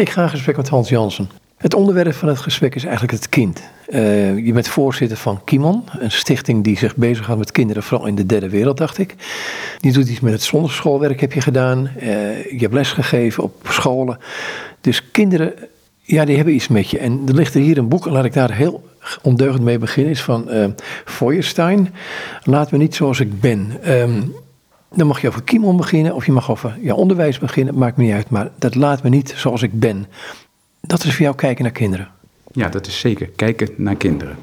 [0.00, 1.30] Ik ga in gesprek met Hans Jansen.
[1.56, 3.62] Het onderwerp van het gesprek is eigenlijk het kind.
[3.88, 8.14] Uh, je bent voorzitter van Kimon, een stichting die zich bezighoudt met kinderen, vooral in
[8.14, 9.14] de derde wereld, dacht ik.
[9.78, 11.90] Die doet iets met het zondagschoolwerk, heb je gedaan.
[11.96, 12.02] Uh,
[12.44, 14.18] je hebt lesgegeven op scholen.
[14.80, 15.52] Dus kinderen,
[16.00, 16.98] ja, die hebben iets met je.
[16.98, 18.88] En er ligt er hier een boek, en laat ik daar heel
[19.22, 20.66] ondeugend mee beginnen, is van uh,
[21.04, 21.94] Feuerstein.
[22.42, 23.76] Laat me niet zoals ik ben.
[23.88, 24.34] Um,
[24.94, 28.04] dan mag je over Kimon beginnen, of je mag over ja, onderwijs beginnen, maakt me
[28.04, 28.30] niet uit.
[28.30, 30.06] Maar dat laat me niet zoals ik ben.
[30.80, 32.08] Dat is voor jou kijken naar kinderen.
[32.52, 33.28] Ja, dat is zeker.
[33.36, 34.36] Kijken naar kinderen.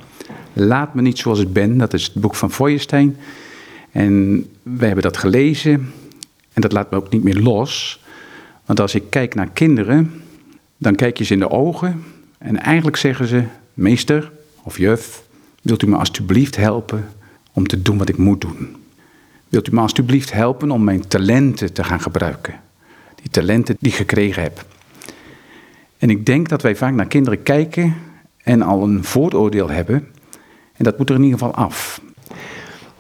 [0.53, 3.17] Laat me niet zoals ik ben, dat is het boek van Feuerstein.
[3.91, 5.93] En wij hebben dat gelezen
[6.53, 8.03] en dat laat me ook niet meer los.
[8.65, 10.21] Want als ik kijk naar kinderen,
[10.77, 12.03] dan kijk je ze in de ogen
[12.37, 14.31] en eigenlijk zeggen ze: Meester
[14.63, 15.23] of juf,
[15.61, 17.07] wilt u me alstublieft helpen
[17.53, 18.75] om te doen wat ik moet doen?
[19.49, 22.59] Wilt u me alstublieft helpen om mijn talenten te gaan gebruiken?
[23.15, 24.65] Die talenten die ik gekregen heb.
[25.97, 27.95] En ik denk dat wij vaak naar kinderen kijken
[28.37, 30.07] en al een vooroordeel hebben.
[30.73, 32.01] En dat moet er in ieder geval af.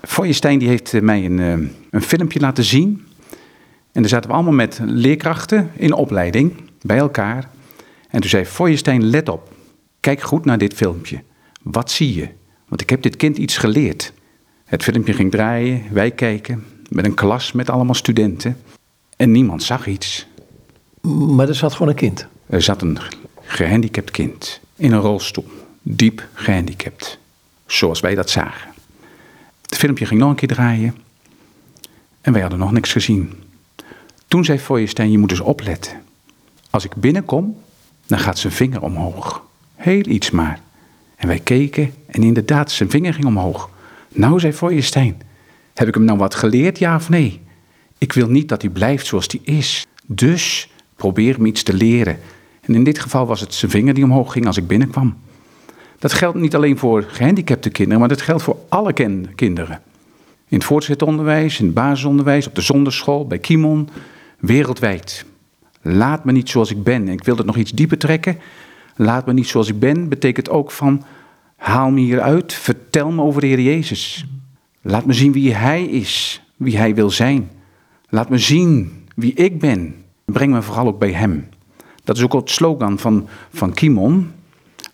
[0.01, 3.07] Feuerstein die heeft mij een, eh, een filmpje laten zien.
[3.91, 7.49] En daar zaten we allemaal met leerkrachten in opleiding bij elkaar.
[8.09, 9.53] En toen zei Feuerstein, let op.
[9.99, 11.23] Kijk goed naar dit filmpje.
[11.63, 12.29] Wat zie je?
[12.67, 14.13] Want ik heb dit kind iets geleerd.
[14.67, 18.57] Het filmpje ging draaien, wij kijken, met een klas met allemaal studenten.
[19.15, 20.27] En niemand zag iets.
[21.01, 22.27] Maar er zat gewoon een kind.
[22.45, 22.97] Er zat een
[23.41, 25.47] gehandicapt kind in een rolstoel,
[25.81, 27.19] diep gehandicapt,
[27.65, 28.71] zoals wij dat zagen.
[29.61, 30.95] Het filmpje ging nog een keer draaien
[32.21, 33.33] en wij hadden nog niks gezien.
[34.27, 36.01] Toen zei Feuerstein, je moet eens opletten.
[36.69, 37.61] Als ik binnenkom,
[38.05, 39.43] dan gaat zijn vinger omhoog.
[39.75, 40.61] Heel iets maar.
[41.15, 43.69] En wij keken en inderdaad, zijn vinger ging omhoog.
[44.17, 45.17] Nou, zei Feuerstein,
[45.73, 47.41] heb ik hem nou wat geleerd, ja of nee?
[47.97, 49.87] Ik wil niet dat hij blijft zoals hij is.
[50.05, 52.19] Dus probeer hem iets te leren.
[52.61, 55.17] En in dit geval was het zijn vinger die omhoog ging als ik binnenkwam.
[55.99, 58.93] Dat geldt niet alleen voor gehandicapte kinderen, maar dat geldt voor alle
[59.35, 59.81] kinderen.
[60.47, 63.89] In het voortgezet onderwijs, in het basisonderwijs, op de zonderschool, bij Kimon,
[64.39, 65.25] wereldwijd.
[65.81, 67.07] Laat me niet zoals ik ben.
[67.07, 68.37] En ik wil het nog iets dieper trekken.
[68.95, 71.03] Laat me niet zoals ik ben betekent ook van
[71.57, 74.25] haal me hieruit, vertel me over de Heer Jezus.
[74.81, 77.49] Laat me zien wie Hij is, wie Hij wil zijn.
[78.09, 79.95] Laat me zien wie ik ben.
[80.25, 81.49] Breng me vooral ook bij Hem.
[82.03, 84.31] Dat is ook het slogan van, van Kimon.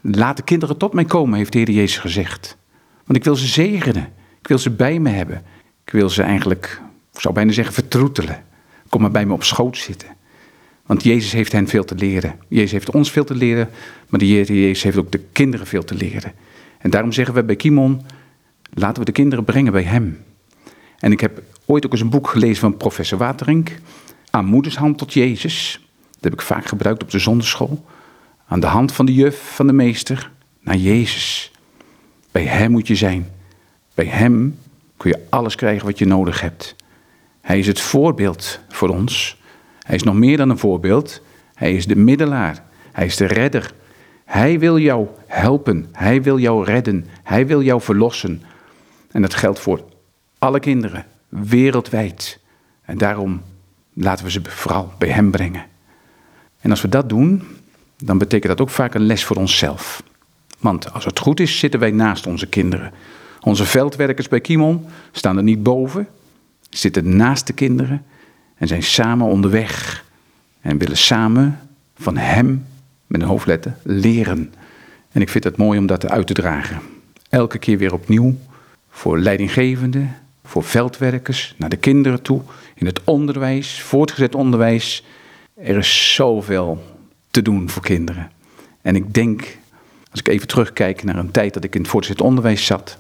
[0.02, 2.58] Laat de kinderen tot mij komen, heeft de Heer Jezus gezegd.
[3.06, 4.08] Want ik wil ze zegenen.
[4.40, 5.44] Ik wil ze bij me hebben.
[5.86, 6.82] Ik wil ze eigenlijk,
[7.14, 8.44] ik zou bijna zeggen, vertroetelen.
[8.90, 10.08] Kom maar bij me op schoot zitten.
[10.86, 12.36] Want Jezus heeft hen veel te leren.
[12.48, 13.70] Jezus heeft ons veel te leren,
[14.10, 16.34] maar de Heer Jezus heeft ook de kinderen veel te leren.
[16.84, 18.02] En daarom zeggen we bij Kimon,
[18.74, 20.24] laten we de kinderen brengen bij Hem.
[21.00, 23.80] En ik heb ooit ook eens een boek gelezen van professor Waterink,
[24.30, 25.88] Aan moedershand tot Jezus.
[26.12, 27.86] Dat heb ik vaak gebruikt op de zonderschool.
[28.48, 31.52] Aan de hand van de juf, van de meester, naar Jezus.
[32.32, 33.30] Bij Hem moet je zijn.
[33.94, 34.58] Bij Hem
[34.98, 36.76] kun je alles krijgen wat je nodig hebt.
[37.42, 39.42] Hij is het voorbeeld voor ons.
[39.80, 41.22] Hij is nog meer dan een voorbeeld.
[41.54, 42.64] Hij is de middelaar.
[42.92, 43.74] Hij is de redder.
[44.26, 45.88] Hij wil jou helpen.
[45.92, 47.06] Hij wil jou redden.
[47.24, 48.42] Hij wil jou verlossen.
[49.12, 49.84] En dat geldt voor
[50.40, 52.40] alle kinderen, wereldwijd.
[52.82, 53.42] En daarom
[53.94, 55.66] laten we ze vooral bij Hem brengen.
[56.60, 57.44] En als we dat doen,
[57.98, 60.04] dan betekent dat ook vaak een les voor onszelf.
[60.60, 62.92] Want als het goed is, zitten wij naast onze kinderen.
[63.42, 66.08] Onze veldwerkers bij Kimon staan er niet boven,
[66.70, 68.06] zitten naast de kinderen
[68.56, 70.06] en zijn samen onderweg.
[70.62, 71.60] En willen samen
[71.96, 72.66] van Hem,
[73.14, 74.54] met een hoofdletter, leren.
[75.12, 76.80] En ik vind het mooi om dat uit te dragen.
[77.30, 78.36] Elke keer weer opnieuw
[78.90, 82.42] voor leidinggevenden, voor veldwerkers, naar de kinderen toe,
[82.76, 85.06] in het onderwijs, voortgezet onderwijs.
[85.56, 86.84] Er is zoveel
[87.32, 88.32] te doen voor kinderen.
[88.82, 89.58] En ik denk,
[90.12, 92.98] als ik even terugkijk naar een tijd dat ik in het voortgezet onderwijs zat,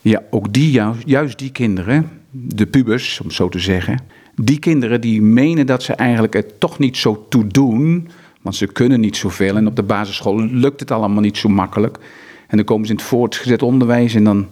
[0.00, 3.98] ja, ook die, juist die kinderen, de pubers, om het zo te zeggen,
[4.34, 8.08] die kinderen die menen dat ze eigenlijk er toch niet zo toe doen,
[8.44, 11.98] want ze kunnen niet zoveel en op de basisschool lukt het allemaal niet zo makkelijk.
[12.46, 14.46] En dan komen ze in het voortgezet onderwijs en dan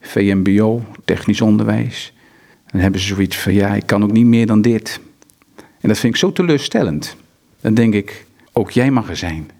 [0.00, 2.12] VMBO, technisch onderwijs.
[2.46, 5.00] En dan hebben ze zoiets van, ja, ik kan ook niet meer dan dit.
[5.80, 7.16] En dat vind ik zo teleurstellend.
[7.60, 9.50] Dan denk ik, ook jij mag er zijn.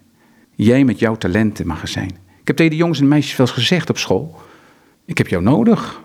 [0.54, 2.10] Jij met jouw talenten mag er zijn.
[2.40, 4.38] Ik heb tegen de jongens en meisjes wel eens gezegd op school,
[5.04, 6.00] ik heb jou nodig.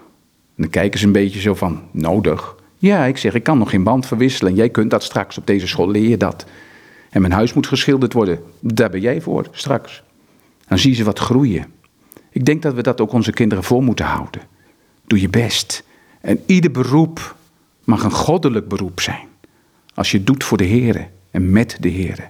[0.56, 2.56] En dan kijken ze een beetje zo van, nodig?
[2.78, 4.56] Ja, ik zeg, ik kan nog geen band verwisselen.
[4.56, 6.46] Jij kunt dat straks, op deze school leer je dat.
[7.16, 8.40] En mijn huis moet geschilderd worden.
[8.60, 10.04] Daar ben jij voor, straks.
[10.68, 11.66] Dan zie je ze wat groeien.
[12.30, 14.42] Ik denk dat we dat ook onze kinderen voor moeten houden.
[15.08, 15.84] Doe je best.
[16.22, 17.36] En ieder beroep
[17.84, 19.28] mag een goddelijk beroep zijn.
[19.94, 22.30] Als je het doet voor de Heer en met de Heer.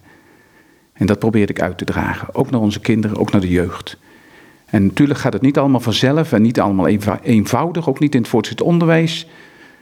[0.93, 2.35] En dat probeer ik uit te dragen.
[2.35, 3.97] Ook naar onze kinderen, ook naar de jeugd.
[4.65, 6.87] En natuurlijk gaat het niet allemaal vanzelf en niet allemaal
[7.23, 9.27] eenvoudig, ook niet in het voortgezet onderwijs.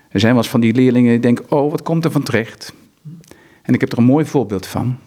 [0.10, 2.74] Er zijn wel eens van die leerlingen die denken, oh, wat komt er van terecht?
[3.64, 4.98] En ik heb er een mooi voorbeeld van.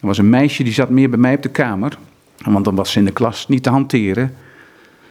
[0.00, 1.98] Er was een meisje die zat meer bij mij op de kamer,
[2.44, 4.34] want dan was ze in de klas niet te hanteren.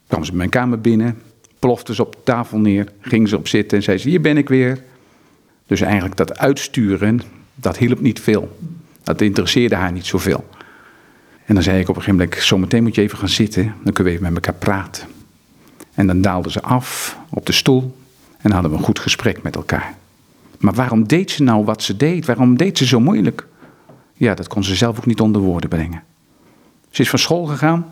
[0.06, 1.22] kwam ze mijn kamer binnen,
[1.58, 4.36] plofte ze op de tafel neer, ging ze op zitten en zei ze, hier ben
[4.36, 4.82] ik weer.
[5.66, 7.20] Dus eigenlijk dat uitsturen,
[7.54, 8.58] dat hielp niet veel.
[9.02, 10.48] Dat interesseerde haar niet zoveel.
[11.44, 13.92] En dan zei ik op een gegeven moment, zometeen moet je even gaan zitten, dan
[13.92, 15.08] kunnen we even met elkaar praten.
[15.94, 17.96] En dan daalde ze af op de stoel
[18.38, 19.98] en hadden we een goed gesprek met elkaar.
[20.60, 22.26] Maar waarom deed ze nou wat ze deed?
[22.26, 23.46] Waarom deed ze zo moeilijk?
[24.12, 26.02] Ja, dat kon ze zelf ook niet onder woorden brengen.
[26.90, 27.86] Ze is van school gegaan,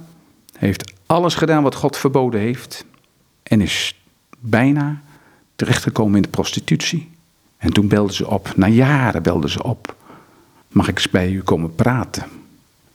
[0.58, 2.84] heeft alles gedaan wat God verboden heeft
[3.42, 4.00] en is
[4.38, 5.02] bijna
[5.56, 7.10] terechtgekomen in de prostitutie.
[7.56, 9.96] En toen belde ze op, na jaren belde ze op.
[10.68, 12.22] Mag ik eens bij u komen praten?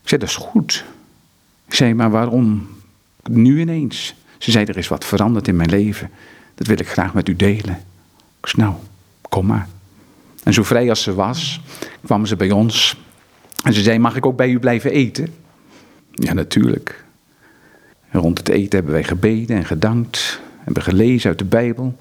[0.01, 0.85] Ik zei, dat is goed.
[1.67, 2.67] Ik zei, maar waarom
[3.29, 4.15] nu ineens?
[4.37, 6.09] Ze zei, er is wat veranderd in mijn leven.
[6.55, 7.83] Dat wil ik graag met u delen.
[8.39, 8.75] Ik zei, nou,
[10.43, 11.61] En zo vrij als ze was,
[12.05, 12.97] kwam ze bij ons.
[13.63, 15.33] En ze zei, mag ik ook bij u blijven eten?
[16.11, 17.05] Ja, natuurlijk.
[18.11, 20.39] Rond het eten hebben wij gebeden en gedankt.
[20.57, 21.95] Hebben gelezen uit de Bijbel.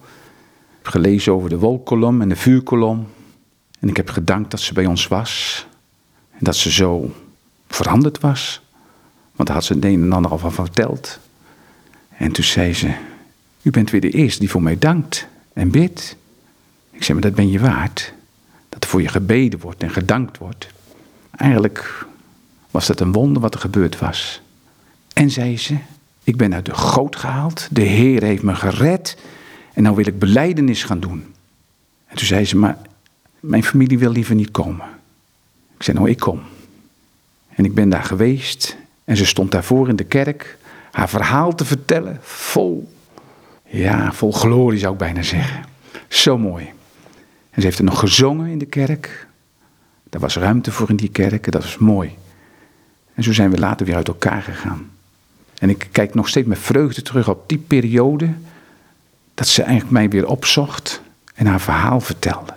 [0.83, 3.07] Gelezen over de wolkkolom en de vuurkolom.
[3.81, 5.67] En ik heb gedankt dat ze bij ons was.
[6.31, 7.15] En dat ze zo
[7.69, 8.63] veranderd was.
[9.35, 11.19] Want daar had ze het een en ander al van verteld.
[12.17, 12.95] En toen zei ze,
[13.63, 16.17] u bent weer de eerste die voor mij dankt en bidt.
[17.03, 18.13] Ik zei, maar dat ben je waard.
[18.69, 20.67] Dat er voor je gebeden wordt en gedankt wordt.
[21.37, 22.07] Eigenlijk
[22.71, 24.41] was dat een wonder wat er gebeurd was.
[25.13, 25.77] En zei ze,
[26.25, 27.69] ik ben uit de goot gehaald.
[27.71, 29.17] De Heer heeft me gered.
[29.73, 31.35] En nou wil ik beleidenis gaan doen.
[32.07, 32.79] En toen zei ze, maar
[33.41, 34.87] mijn familie wil liever niet komen.
[35.77, 36.43] Ik zei, nou ik kom.
[37.55, 40.59] En ik ben daar geweest en ze stond daarvoor in de kerk
[40.91, 42.93] haar verhaal te vertellen, vol,
[43.65, 45.65] ja, vol glorie zou ik bijna zeggen.
[46.09, 46.73] Zo mooi.
[47.53, 49.27] En ze heeft er nog gezongen in de kerk.
[50.11, 52.17] Daar was ruimte voor in die kerk, dat was mooi.
[53.15, 54.91] En zo zijn we later weer uit elkaar gegaan.
[55.59, 58.29] En ik kijk nog steeds met vreugde terug op die periode
[59.35, 61.03] dat ze eigenlijk mij weer opzocht
[61.35, 62.55] en haar verhaal vertelde.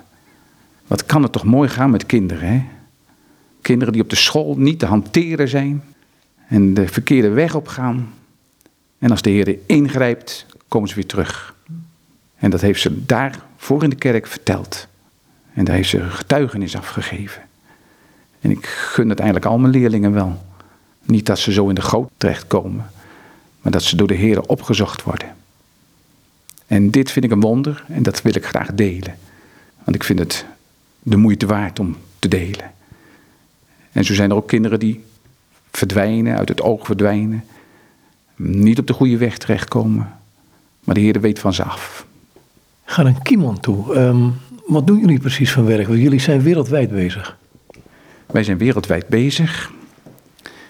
[0.87, 2.65] Wat kan het toch mooi gaan met kinderen, hè?
[3.61, 5.83] Kinderen die op de school niet te hanteren zijn
[6.47, 8.13] en de verkeerde weg op gaan.
[8.99, 11.55] En als de Heer ingrijpt, komen ze weer terug.
[12.35, 14.87] En dat heeft ze daar voor in de kerk verteld.
[15.53, 17.41] En daar heeft ze getuigenis afgegeven.
[18.41, 20.45] En ik gun het eigenlijk al mijn leerlingen wel.
[21.03, 22.85] Niet dat ze zo in de goot terechtkomen,
[23.61, 25.35] maar dat ze door de Heer opgezocht worden.
[26.67, 29.17] En dit vind ik een wonder en dat wil ik graag delen.
[29.83, 30.45] Want ik vind het
[31.03, 32.71] de moeite waard om te delen.
[33.91, 35.03] En zo zijn er ook kinderen die
[35.71, 37.43] verdwijnen, uit het oog verdwijnen.
[38.35, 40.13] Niet op de goede weg terechtkomen.
[40.79, 42.05] Maar de Heer weet van ze af.
[42.85, 43.95] Ga naar Kimon toe.
[43.95, 44.33] Um,
[44.65, 45.87] wat doen jullie precies van werk?
[45.87, 47.37] Want jullie zijn wereldwijd bezig.
[48.25, 49.71] Wij zijn wereldwijd bezig.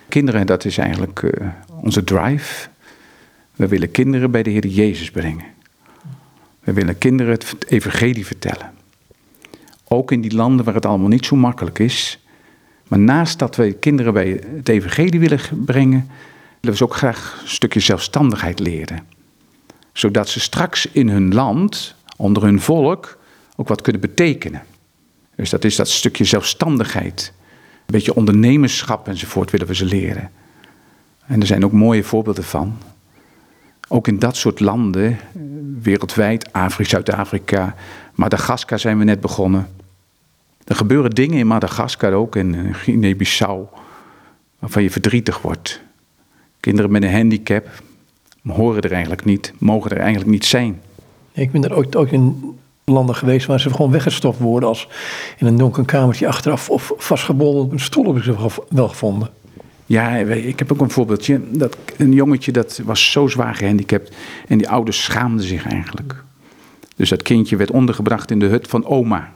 [0.09, 1.47] Kinderen, dat is eigenlijk uh,
[1.81, 2.67] onze drive.
[3.56, 5.45] We willen kinderen bij de Heer Jezus brengen.
[6.59, 8.73] We willen kinderen het evangelie vertellen.
[9.88, 12.19] Ook in die landen waar het allemaal niet zo makkelijk is,
[12.88, 16.09] maar naast dat we kinderen bij het evangelie willen brengen,
[16.60, 19.07] willen we ze ook graag een stukje zelfstandigheid leren.
[19.93, 23.17] Zodat ze straks in hun land, onder hun volk,
[23.55, 24.63] ook wat kunnen betekenen.
[25.36, 27.34] Dus dat is dat stukje zelfstandigheid.
[27.75, 30.31] Een beetje ondernemerschap enzovoort willen we ze leren.
[31.25, 32.77] En er zijn ook mooie voorbeelden van.
[33.88, 35.19] Ook in dat soort landen,
[35.81, 37.75] wereldwijd, Afrika, Zuid-Afrika,
[38.13, 39.67] Madagaskar zijn we net begonnen.
[40.63, 43.65] Er gebeuren dingen in Madagaskar ook in Guinea-Bissau
[44.60, 45.81] waarvan je verdrietig wordt.
[46.60, 47.67] Kinderen met een handicap
[48.43, 50.81] horen er eigenlijk niet, mogen er eigenlijk niet zijn.
[51.36, 54.88] Ik ben er ook, ook in landen geweest waar ze gewoon weggestopt worden als
[55.38, 58.36] in een donker kamertje achteraf of vastgebonden op een stoel heb ik ze
[58.70, 59.30] wel gevonden.
[59.86, 61.42] Ja, ik heb ook een voorbeeldje.
[61.51, 64.15] Dat, een jongetje dat was zo zwaar gehandicapt
[64.48, 66.24] en die ouders schaamden zich eigenlijk.
[66.96, 69.34] Dus dat kindje werd ondergebracht in de hut van oma.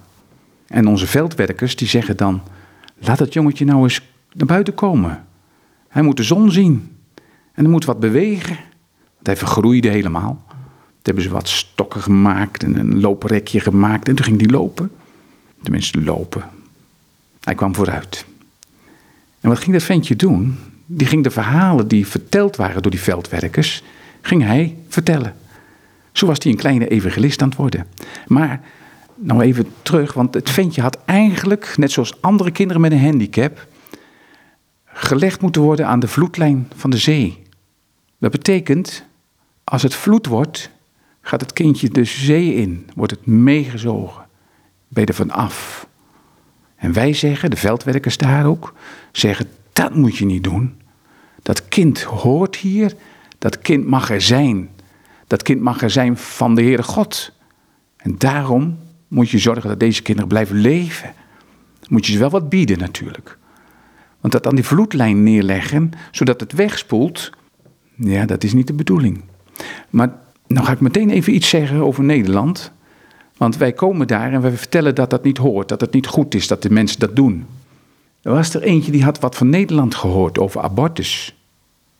[0.67, 2.41] En onze veldwerkers die zeggen dan,
[2.97, 4.01] laat dat jongetje nou eens
[4.33, 5.25] naar buiten komen.
[5.87, 6.97] Hij moet de zon zien.
[7.53, 8.57] En er moet wat bewegen.
[9.13, 10.45] Want hij vergroeide helemaal.
[11.09, 14.07] Hebben ze wat stokken gemaakt en een looprekje gemaakt.
[14.07, 14.91] En toen ging hij lopen.
[15.63, 16.43] Tenminste lopen.
[17.43, 18.25] Hij kwam vooruit.
[19.39, 20.57] En wat ging dat ventje doen?
[20.85, 23.83] Die ging de verhalen die verteld waren door die veldwerkers,
[24.21, 25.35] ging hij vertellen.
[26.11, 27.87] Zo was hij een kleine evangelist aan het worden.
[28.27, 28.61] Maar
[29.15, 33.67] nou even terug, want het ventje had eigenlijk, net zoals andere kinderen met een handicap,
[34.85, 37.43] gelegd moeten worden aan de vloedlijn van de zee.
[38.19, 39.05] Dat betekent,
[39.63, 40.69] als het vloed wordt,
[41.29, 44.25] gaat het kindje de zee in, wordt het meegezogen.
[44.87, 45.87] Ben je er van af.
[46.75, 48.73] En wij zeggen, de veldwerkers daar ook,
[49.11, 50.81] zeggen dat moet je niet doen.
[51.41, 52.95] Dat kind hoort hier,
[53.37, 54.69] dat kind mag er zijn.
[55.27, 57.31] Dat kind mag er zijn van de Heere God.
[57.97, 61.13] En daarom moet je zorgen dat deze kinderen blijven leven.
[61.87, 63.37] Moet je ze wel wat bieden natuurlijk.
[64.19, 67.31] Want dat aan die vloedlijn neerleggen, zodat het wegspoelt,
[67.95, 69.23] ja, dat is niet de bedoeling.
[69.89, 72.71] Maar nou ga ik meteen even iets zeggen over Nederland.
[73.37, 76.35] Want wij komen daar en wij vertellen dat dat niet hoort, dat het niet goed
[76.35, 77.45] is dat de mensen dat doen.
[78.21, 81.37] Er was er eentje die had wat van Nederland gehoord over abortus.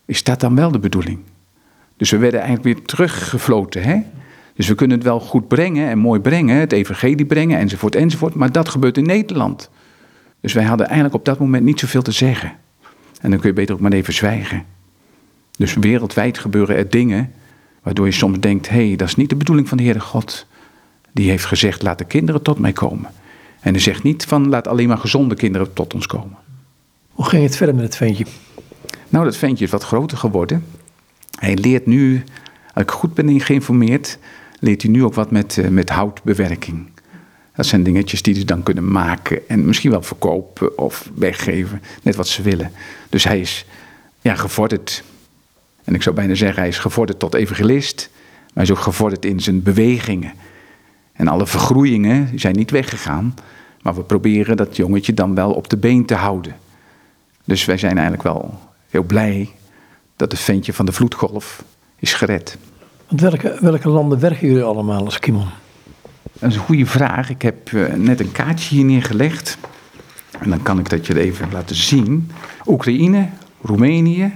[0.06, 1.20] Is dat dan wel de bedoeling?
[1.98, 4.02] Dus we werden eigenlijk weer teruggefloten, hè?
[4.54, 8.34] Dus we kunnen het wel goed brengen en mooi brengen, het evangelie brengen enzovoort enzovoort,
[8.34, 9.70] maar dat gebeurt in Nederland.
[10.42, 12.52] Dus wij hadden eigenlijk op dat moment niet zoveel te zeggen.
[13.22, 14.64] En dan kun je beter ook maar even zwijgen.
[15.58, 17.32] Dus wereldwijd gebeuren er dingen
[17.90, 20.46] waardoor je soms denkt, hé, hey, dat is niet de bedoeling van de Heere God.
[21.12, 23.12] Die heeft gezegd, laat de kinderen tot mij komen.
[23.60, 26.38] En hij zegt niet van, laat alleen maar gezonde kinderen tot ons komen.
[27.12, 28.26] Hoe ging het verder met het ventje?
[29.10, 30.66] Nou, dat ventje is wat groter geworden.
[31.40, 32.24] Hij leert nu,
[32.74, 34.18] als ik goed ben geïnformeerd,
[34.60, 36.90] leert hij nu ook wat met, eh, met houtbewerking.
[37.56, 42.16] Dat zijn dingetjes die ze dan kunnen maken en misschien wel verkopen of weggeven, net
[42.16, 42.72] wat ze willen.
[43.10, 43.66] Dus hij is
[44.22, 45.04] ja, gevorderd.
[45.90, 49.26] En ik zou bijna zeggen, hij is gevorderd tot evangelist, maar hij is ook gevorderd
[49.26, 50.34] in zijn bewegingen.
[51.14, 53.34] En alle vergroeien zijn niet weggegaan,
[53.82, 56.56] maar we proberen dat jongetje dan wel op de been te houden.
[57.46, 59.50] Dus wij zijn eigenlijk wel heel blij
[60.16, 61.64] dat het ventje van de vloedgolf
[62.00, 62.58] is gered.
[63.08, 65.48] Welke, welke landen werken jullie allemaal als Kimon?
[66.40, 67.30] Dat is een goede vraag.
[67.30, 69.58] Ik heb eh, net een kaartje hier neergelegd.
[70.40, 72.32] En dan kan ik dat je even laten zien.
[72.66, 73.30] Oekraïne,
[73.62, 74.34] Roemenië,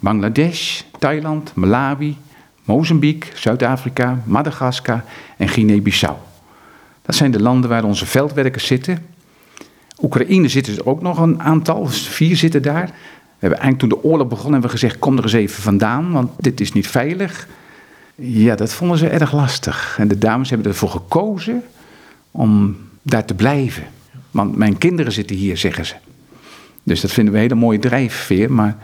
[0.00, 2.16] Bangladesh, Thailand, Malawi,
[2.64, 5.04] Mozambique, Zuid-Afrika, Madagaskar
[5.36, 6.16] en Guinea-Bissau.
[7.02, 9.06] Dat zijn de landen waar onze veldwerkers zitten.
[10.02, 12.86] Oekraïne zitten er ook nog een aantal, vier zitten daar.
[12.86, 16.12] We hebben eigenlijk toen de oorlog begon hebben we gezegd, kom er eens even vandaan,
[16.12, 17.48] want dit is niet veilig.
[18.14, 19.96] Ja, dat vonden ze erg lastig.
[19.98, 21.62] En de dames hebben ervoor gekozen
[22.30, 23.86] om daar te blijven.
[24.30, 25.94] Want mijn kinderen zitten hier, zeggen ze.
[26.82, 28.52] Dus dat vinden we een hele mooie drijfveer.
[28.52, 28.76] Maar,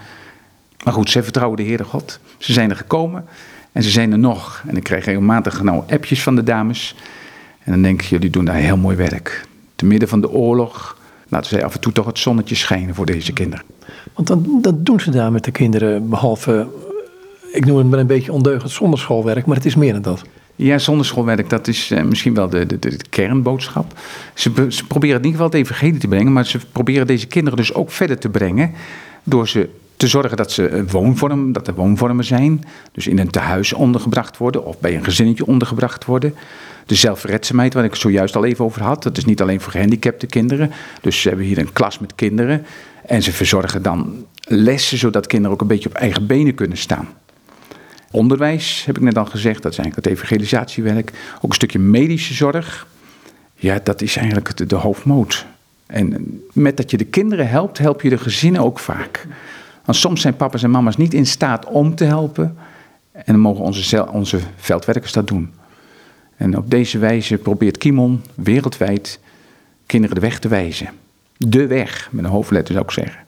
[0.84, 2.20] maar goed, ze vertrouwen de Heere God.
[2.38, 3.24] Ze zijn er gekomen
[3.72, 4.62] en ze zijn er nog.
[4.66, 6.96] En ik krijg regelmatig nou appjes van de dames.
[7.62, 9.46] En dan denk ik, jullie doen daar heel mooi werk.
[9.76, 13.06] Te midden van de oorlog laten zij af en toe toch het zonnetje schijnen voor
[13.06, 13.64] deze kinderen.
[14.14, 16.66] Want dan, dat doen ze daar met de kinderen, behalve
[17.54, 20.22] ik noem het maar een beetje ondeugend zonderschoolwerk, maar het is meer dan dat.
[20.56, 23.98] Ja, zonderschoolwerk, dat is eh, misschien wel de, de, de, kernboodschap.
[24.34, 27.58] Ze, ze, proberen in ieder geval het evangelie te brengen, maar ze proberen deze kinderen
[27.58, 28.72] dus ook verder te brengen
[29.24, 29.68] door ze
[30.04, 34.64] te zorgen dat ze woonvorm, dat er woonvormen zijn, dus in een tehuis ondergebracht worden
[34.64, 36.34] of bij een gezinnetje ondergebracht worden.
[36.86, 39.72] De zelfredzaamheid, waar ik het zojuist al even over had, dat is niet alleen voor
[39.72, 40.70] gehandicapte kinderen.
[41.00, 42.66] Dus ze hebben hier een klas met kinderen
[43.06, 47.08] en ze verzorgen dan lessen zodat kinderen ook een beetje op eigen benen kunnen staan.
[48.10, 51.12] Onderwijs, heb ik net al gezegd, dat is eigenlijk het evangelisatiewerk.
[51.36, 52.86] Ook een stukje medische zorg.
[53.54, 55.46] Ja, dat is eigenlijk de, de hoofdmoot.
[55.86, 59.26] En met dat je de kinderen helpt, help je de gezinnen ook vaak.
[59.84, 62.56] Want soms zijn papa's en mama's niet in staat om te helpen.
[63.12, 65.52] En dan mogen onze, onze veldwerkers dat doen.
[66.36, 69.20] En op deze wijze probeert Kimon wereldwijd
[69.86, 70.88] kinderen de weg te wijzen.
[71.36, 73.22] De weg, met een hoofdletter zou ik zeggen.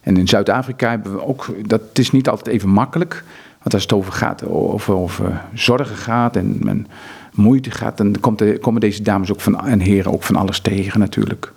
[0.00, 3.24] En in Zuid-Afrika hebben we ook, dat is niet altijd even makkelijk.
[3.58, 6.86] Want als het over, gaat, over, zorgen gaat en,
[7.34, 11.00] moeite gaat, dan komt komen deze dames ook van, en heren ook van alles tegen
[11.00, 11.52] natuurlijk.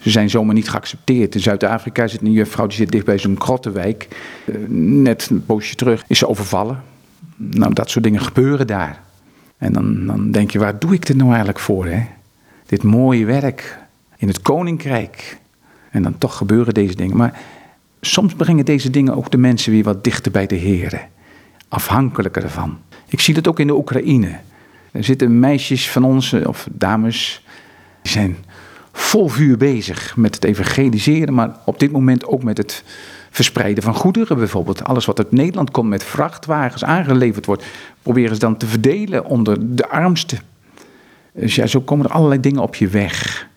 [0.00, 1.34] Ze zijn zomaar niet geaccepteerd.
[1.34, 4.08] In Zuid-Afrika zit een juffrouw die zit dicht bij zo'n krottenwijk.
[4.46, 6.82] Eh, net een poosje terug is ze overvallen.
[7.36, 9.02] Nou, dat soort dingen gebeuren daar.
[9.58, 11.86] En dan, dan denk je, waar doe ik dit nou eigenlijk voor?
[11.86, 12.06] Hè?
[12.66, 13.78] Dit mooie werk
[14.16, 15.38] in het koninkrijk.
[15.90, 17.16] En dan toch gebeuren deze dingen.
[17.16, 17.40] Maar
[18.00, 21.08] soms brengen deze dingen ook de mensen weer wat dichter bij de Heer
[21.70, 22.78] afhankelijker ervan.
[23.08, 24.38] Ik zie dat ook in de Oekraïne.
[24.92, 27.44] Er zitten meisjes van ons, eh, of dames,
[28.02, 28.36] die zijn
[28.92, 32.84] vol vuur bezig met het evangeliseren, maar op dit moment ook met het
[33.30, 34.84] verspreiden van goederen bijvoorbeeld.
[34.84, 37.64] Alles wat uit Nederland komt met vrachtwagens aangeleverd wordt,
[38.02, 40.38] proberen ze dan te verdelen onder de armsten.
[41.32, 43.48] Dus ja, zo komen er allerlei dingen op je weg.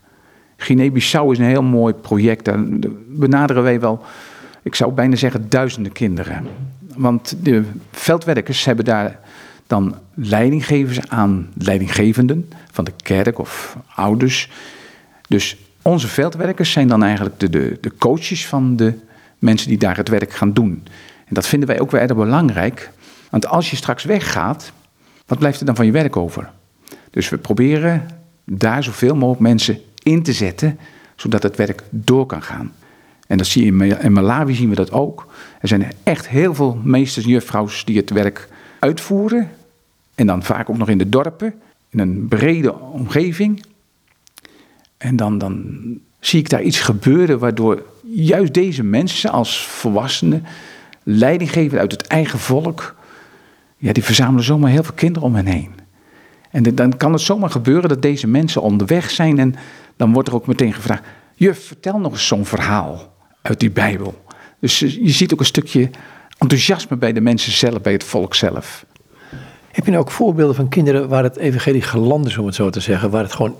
[0.57, 2.45] Guinea-Bissau is een heel mooi project.
[2.45, 2.63] Daar
[3.07, 4.03] benaderen wij wel,
[4.61, 6.47] ik zou bijna zeggen, duizenden kinderen.
[6.95, 9.19] Want de veldwerkers hebben daar
[9.67, 14.49] dan leidinggevers aan leidinggevenden van de kerk of ouders.
[15.33, 17.49] Dus onze veldwerkers zijn dan eigenlijk de,
[17.81, 18.93] de, coaches van de
[19.39, 20.83] mensen die daar het werk gaan doen.
[21.25, 22.89] En dat vinden wij ook wel erg belangrijk.
[23.29, 24.71] Want als je straks weggaat,
[25.25, 26.51] wat blijft er dan van je werk over?
[27.09, 28.05] Dus we proberen
[28.45, 30.79] daar zoveel mogelijk mensen in te zetten,
[31.15, 32.73] zodat het werk door kan gaan.
[33.27, 35.27] En dat zie je in Malawi zien we dat ook.
[35.59, 38.47] Er zijn echt heel veel meesters en juffrouwen die het werk
[38.79, 39.49] uitvoeren.
[40.15, 41.53] En dan vaak ook nog in de dorpen,
[41.89, 43.71] in een brede omgeving.
[45.03, 45.83] En dan, dan
[46.19, 50.45] zie ik daar iets gebeuren waardoor juist deze mensen als volwassenen,
[51.03, 52.95] leidinggevend uit het eigen volk,
[53.77, 55.71] ja, die verzamelen zomaar heel veel kinderen om hen heen.
[56.51, 59.55] En dan kan het zomaar gebeuren dat deze mensen onderweg zijn en
[59.97, 61.03] dan wordt er ook meteen gevraagd,
[61.35, 64.23] juf, vertel nog eens zo'n verhaal uit die Bijbel.
[64.59, 65.89] Dus je ziet ook een stukje
[66.37, 68.85] enthousiasme bij de mensen zelf, bij het volk zelf.
[69.71, 72.69] Heb je nou ook voorbeelden van kinderen waar het evangelie geland is, om het zo
[72.69, 73.55] te zeggen, waar het gewoon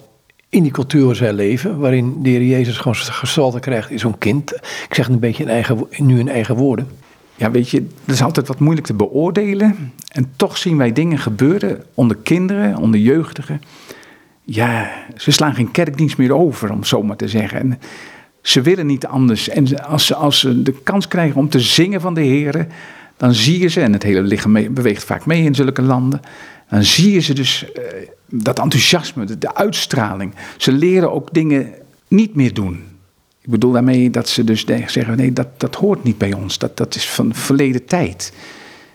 [0.54, 4.18] in die cultuur waar zij leven, waarin de Heer Jezus gewoon gestalte krijgt in zo'n
[4.18, 4.52] kind.
[4.88, 6.88] Ik zeg het een beetje in eigen, nu in eigen woorden.
[7.36, 9.94] Ja, weet je, dat is altijd wat moeilijk te beoordelen.
[10.08, 13.62] En toch zien wij dingen gebeuren onder kinderen, onder jeugdigen.
[14.44, 17.60] Ja, ze slaan geen kerkdienst meer over, om zo maar te zeggen.
[17.60, 17.80] En
[18.42, 19.50] ze willen niet anders.
[19.50, 22.68] En als ze, als ze de kans krijgen om te zingen van de Heer,
[23.18, 26.22] dan zie je ze, en het hele lichaam beweegt vaak mee in zulke landen,
[26.70, 27.84] dan zie je ze dus uh,
[28.42, 30.34] dat enthousiasme, de, uitstraling.
[30.58, 31.74] Ze leren ook dingen
[32.08, 32.84] niet meer doen.
[33.42, 36.78] Ik bedoel daarmee dat ze dus zeggen, nee, dat, dat hoort niet bij ons, dat,
[36.78, 38.34] dat is van verleden tijd.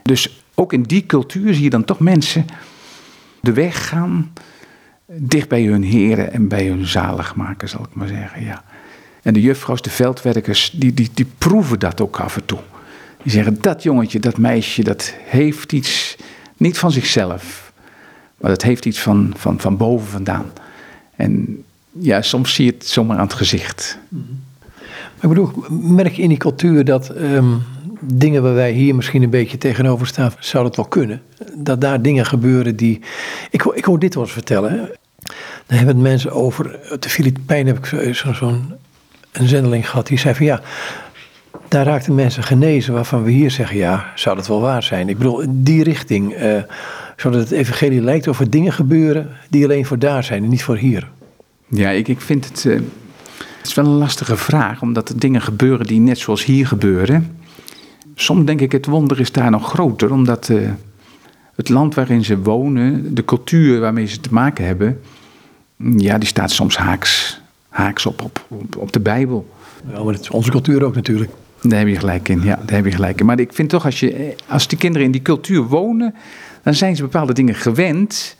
[0.02, 2.46] Dus ook in die cultuur zie je dan toch mensen
[3.40, 4.32] de weg gaan
[5.06, 8.64] dicht bij hun heren en bij hun zaligmaker, zal ik maar zeggen, ja.
[9.22, 12.58] En de juffrouws, de veldwerkers, die, die, die proeven dat ook af en toe.
[13.22, 16.16] Die zeggen, dat jongetje, dat meisje, dat heeft iets,
[16.56, 17.67] niet van zichzelf,
[18.38, 20.46] maar dat heeft iets van, van, van boven vandaan.
[21.16, 23.98] En ja, soms zie je het zomaar aan het gezicht.
[25.20, 27.62] Ik bedoel, merk je in die cultuur dat um,
[28.00, 31.22] dingen waar wij hier misschien een beetje tegenover staan, zou dat wel kunnen?
[31.54, 33.00] Dat daar dingen gebeuren die.
[33.50, 34.90] Ik, ik hoor dit wel eens vertellen.
[35.66, 36.78] Dan hebben mensen over.
[37.00, 38.60] De Filipijnen heb ik zo'n zo
[39.32, 40.60] een zendeling gehad die zei van ja.
[41.68, 45.08] Daar raakten mensen genezen waarvan we hier zeggen, ja, zou dat wel waar zijn?
[45.08, 46.62] Ik bedoel, die richting, uh,
[47.18, 50.62] zodat het evangelie lijkt of er dingen gebeuren die alleen voor daar zijn en niet
[50.62, 51.08] voor hier.
[51.68, 52.74] Ja, ik, ik vind het, uh,
[53.58, 57.36] het is wel een lastige vraag, omdat er dingen gebeuren die net zoals hier gebeuren.
[58.14, 60.70] Soms denk ik het wonder is daar nog groter, omdat uh,
[61.54, 65.00] het land waarin ze wonen, de cultuur waarmee ze te maken hebben,
[65.96, 69.48] ja, die staat soms haaks, haaks op, op, op, op de Bijbel.
[69.92, 71.30] Ja, maar dat is onze cultuur ook natuurlijk.
[71.62, 73.26] Daar heb je gelijk in, ja, daar heb je gelijk in.
[73.26, 76.14] Maar ik vind toch, als, je, als die kinderen in die cultuur wonen,
[76.68, 78.36] dan zijn ze bepaalde dingen gewend.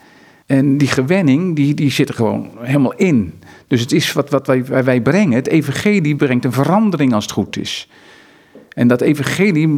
[0.47, 3.35] En die gewenning, die, die zit er gewoon helemaal in.
[3.67, 5.33] Dus het is wat, wat wij, wij brengen.
[5.33, 7.89] Het evangelie brengt een verandering als het goed is.
[8.73, 9.69] En dat evangelie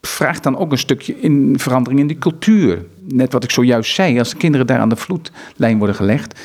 [0.00, 2.84] vraagt dan ook een stukje in verandering in die cultuur.
[3.08, 6.40] Net wat ik zojuist zei, als de kinderen daar aan de vloedlijn worden gelegd.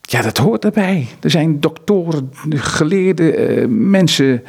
[0.00, 1.06] Ja, dat hoort erbij.
[1.20, 4.42] Er zijn doktoren, geleerde uh, mensen,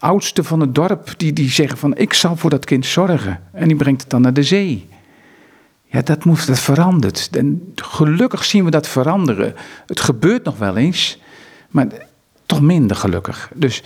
[0.00, 3.40] oudsten van het dorp, die, die zeggen van ik zal voor dat kind zorgen.
[3.52, 4.88] En die brengt het dan naar de zee.
[5.84, 7.28] Ja, dat, moet, dat verandert.
[7.32, 9.54] En gelukkig zien we dat veranderen.
[9.86, 11.18] Het gebeurt nog wel eens,
[11.68, 11.86] maar
[12.46, 13.50] toch minder gelukkig.
[13.54, 13.82] Dus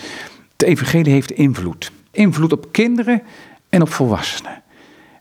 [0.52, 1.92] het evangelie heeft invloed.
[2.10, 3.22] Invloed op kinderen
[3.68, 4.62] en op volwassenen.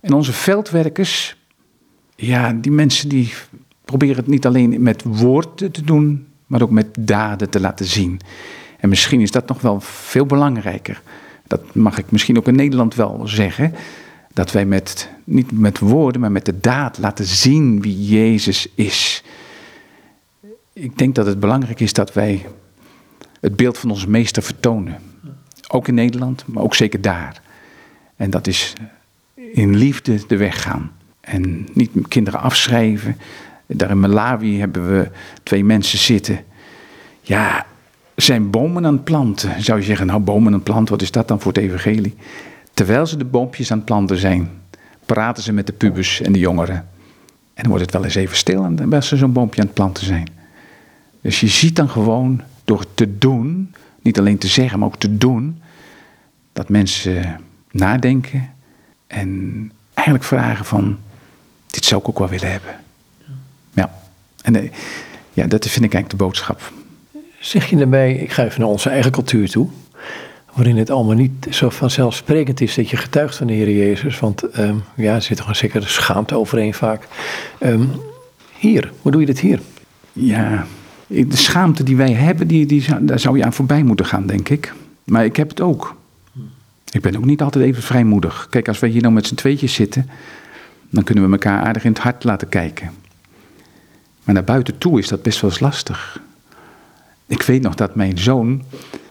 [0.02, 1.38] En onze veldwerkers,
[2.16, 3.34] ja, die mensen die
[3.86, 8.20] proberen het niet alleen met woorden te doen, maar ook met daden te laten zien.
[8.84, 11.02] En misschien is dat nog wel veel belangrijker.
[11.48, 13.74] Dat mag ik misschien ook in Nederland wel zeggen.
[14.34, 19.24] Dat wij met, niet met woorden, maar met de daad laten zien wie Jezus is.
[20.74, 22.46] Ik denk dat het belangrijk is dat wij
[23.40, 25.00] het beeld van onze meester vertonen.
[25.68, 27.42] Ook in Nederland, maar ook zeker daar.
[28.16, 28.74] En dat is
[29.36, 30.92] in liefde de weg gaan.
[31.22, 33.18] En niet kinderen afschrijven.
[33.68, 35.12] Daar in Malawi hebben we
[35.44, 36.44] twee mensen zitten.
[37.22, 37.66] Ja,
[38.24, 39.64] zijn bomen aan het planten.
[39.64, 42.16] Zou je zeggen, nou bomen aan planten, wat is dat dan voor het evangelie?
[42.74, 44.50] Terwijl ze de boompjes aan het planten zijn,
[45.06, 46.76] praten ze met de pubers en de jongeren.
[47.54, 50.06] En dan wordt het wel eens even stil als ze zo'n boompje aan het planten
[50.06, 50.28] zijn.
[51.22, 55.18] Dus je ziet dan gewoon door te doen, niet alleen te zeggen, maar ook te
[55.18, 55.62] doen,
[56.54, 57.40] dat mensen
[57.72, 58.50] nadenken
[59.08, 60.98] en eigenlijk vragen van,
[61.70, 62.76] dit zou ik ook wel willen hebben.
[63.74, 63.94] Ja,
[64.42, 64.72] en eh,
[65.34, 66.72] ja, dat vind ik eigenlijk de boodschap.
[67.44, 69.68] Zeg je daarbij, ik ga even naar onze eigen cultuur toe,
[70.54, 74.60] waarin het allemaal niet zo vanzelfsprekend is dat je getuigt van de Heer Jezus, want
[74.60, 77.08] um, ja, er zit toch een zekere schaamte overheen vaak.
[77.60, 77.92] Um,
[78.58, 79.60] hier, hoe doe je dit hier?
[80.14, 80.66] Ja,
[81.08, 84.50] de schaamte die wij hebben, die, die, daar zou je aan voorbij moeten gaan, denk
[84.50, 84.74] ik.
[85.04, 85.96] Maar ik heb het ook.
[86.92, 88.48] Ik ben ook niet altijd even vrijmoedig.
[88.50, 90.10] Kijk, als wij hier nou met z'n tweetjes zitten,
[90.90, 92.92] dan kunnen we elkaar aardig in het hart laten kijken.
[94.24, 96.22] Maar naar buiten toe is dat best wel eens lastig.
[97.34, 98.64] Ik weet nog dat mijn zoon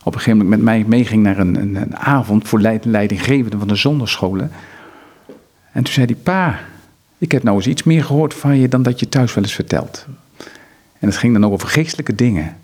[0.03, 3.69] op een gegeven moment met mij meeging naar een, een, een avond voor leidinggevende van
[3.69, 4.51] de zonderscholen.
[5.73, 6.59] En toen zei hij, pa,
[7.19, 9.55] ik heb nou eens iets meer gehoord van je dan dat je thuis wel eens
[9.55, 10.07] vertelt.
[10.99, 12.57] En het ging dan over geestelijke dingen.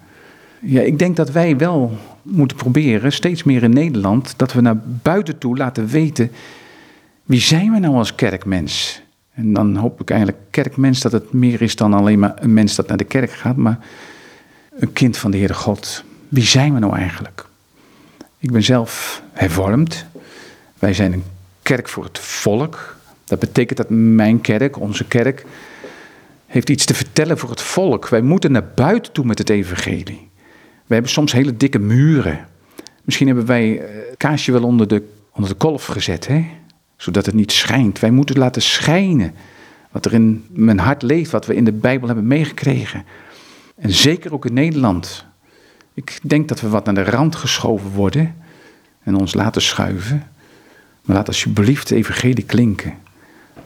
[0.60, 4.80] Ja, ik denk dat wij wel moeten proberen, steeds meer in Nederland, dat we naar
[5.02, 6.30] buiten toe laten weten,
[7.24, 9.02] wie zijn we nou als kerkmens?
[9.34, 12.74] En dan hoop ik eigenlijk kerkmens dat het meer is dan alleen maar een mens
[12.74, 13.78] dat naar de kerk gaat, maar
[14.78, 16.04] een kind van de Heere God.
[16.28, 17.46] Wie zijn we nou eigenlijk?
[18.38, 20.04] Ik ben zelf hervormd.
[20.78, 21.24] Wij zijn een
[21.62, 22.96] kerk voor het volk.
[23.24, 25.46] Dat betekent dat mijn kerk, onze kerk,
[26.46, 28.08] heeft iets te vertellen voor het volk.
[28.08, 30.28] Wij moeten naar buiten toe met het evangelie.
[30.86, 32.46] We hebben soms hele dikke muren.
[33.04, 36.46] Misschien hebben wij het kaarsje wel onder de, onder de kolf gezet, hè?
[36.96, 37.98] zodat het niet schijnt.
[37.98, 39.34] Wij moeten laten schijnen
[39.90, 43.04] wat er in mijn hart leeft, wat we in de Bijbel hebben meegekregen.
[43.78, 45.24] En zeker ook in Nederland.
[45.94, 48.34] Ik denk dat we wat naar de rand geschoven worden
[49.02, 50.26] en ons laten schuiven.
[51.02, 52.94] Maar laat alsjeblieft de evangelie klinken.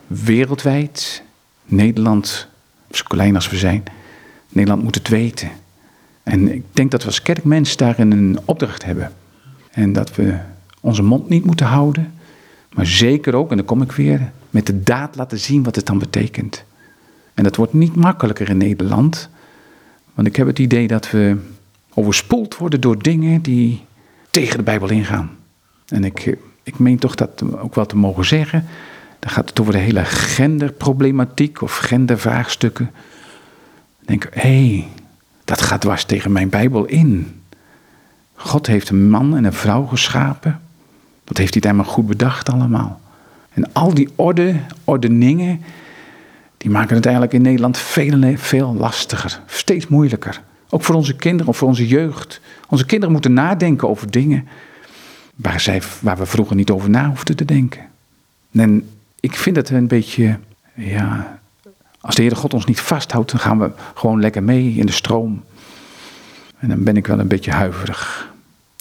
[0.07, 1.23] Wereldwijd,
[1.65, 2.49] Nederland,
[2.91, 3.83] zo klein als we zijn,
[4.49, 5.51] Nederland moet het weten.
[6.23, 9.13] En ik denk dat we als kerkmens daarin een opdracht hebben.
[9.71, 10.39] En dat we
[10.81, 12.15] onze mond niet moeten houden,
[12.73, 15.87] maar zeker ook, en dan kom ik weer, met de daad laten zien wat het
[15.87, 16.65] dan betekent.
[17.35, 19.29] En dat wordt niet makkelijker in Nederland,
[20.23, 21.37] want ik heb het idee dat we
[21.95, 23.85] overspoeld worden door dingen die
[24.31, 25.31] tegen de Bijbel ingaan.
[25.89, 28.67] En ik, ik meen toch dat ook wel te mogen zeggen.
[29.19, 32.91] Dan gaat het over de hele genderproblematiek of gendervraagstukken.
[33.97, 34.89] Dan denk ik, hé, hey,
[35.45, 37.41] dat gaat dwars tegen mijn Bijbel in.
[38.35, 40.61] God heeft een man en een vrouw geschapen.
[41.25, 43.01] Dat heeft hij daar maar goed bedacht allemaal.
[43.53, 45.63] En al die orde, ordeningen,
[46.63, 49.41] die maken het eigenlijk in Nederland veel, veel lastiger.
[49.47, 50.43] Steeds moeilijker.
[50.69, 52.41] Ook voor onze kinderen of voor onze jeugd.
[52.69, 54.49] Onze kinderen moeten nadenken over dingen
[55.35, 57.81] waar, zij, waar we vroeger niet over na hoefden te denken.
[58.53, 60.39] En ik vind het een beetje,
[60.75, 61.39] ja,
[62.01, 64.93] als de Heere God ons niet vasthoudt, dan gaan we gewoon lekker mee in de
[64.93, 65.45] stroom.
[66.59, 68.33] En dan ben ik wel een beetje huiverig.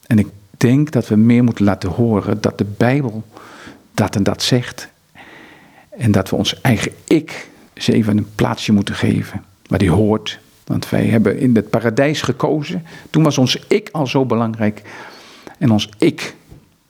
[0.08, 3.24] En ik denk dat we meer moeten laten horen dat de Bijbel
[3.94, 4.90] dat en dat zegt.
[5.90, 7.50] En dat we ons eigen ik
[7.88, 10.40] eens even een plaatsje moeten geven waar die hoort.
[10.66, 12.86] Want wij hebben in het paradijs gekozen.
[13.10, 14.82] Toen was ons ik al zo belangrijk.
[15.58, 16.36] En ons ik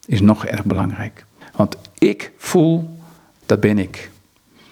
[0.06, 1.25] is nog erg belangrijk.
[1.56, 2.97] Want ik voel,
[3.45, 4.10] dat ben ik.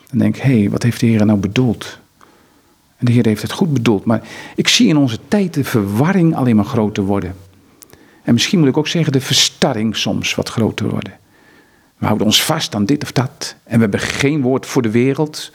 [0.10, 2.00] Dan denk ik, hé, hey, wat heeft de Heer nou bedoeld?
[2.98, 4.06] En de Heer heeft het goed bedoeld.
[4.06, 4.22] Maar
[4.56, 7.36] ik zie in onze tijd de verwarring alleen maar groter worden.
[8.24, 11.14] En misschien moet ik ook zeggen de verstarring soms wat groter worden.
[11.98, 13.56] We houden ons vast aan dit of dat.
[13.64, 15.52] En we hebben geen woord voor de wereld.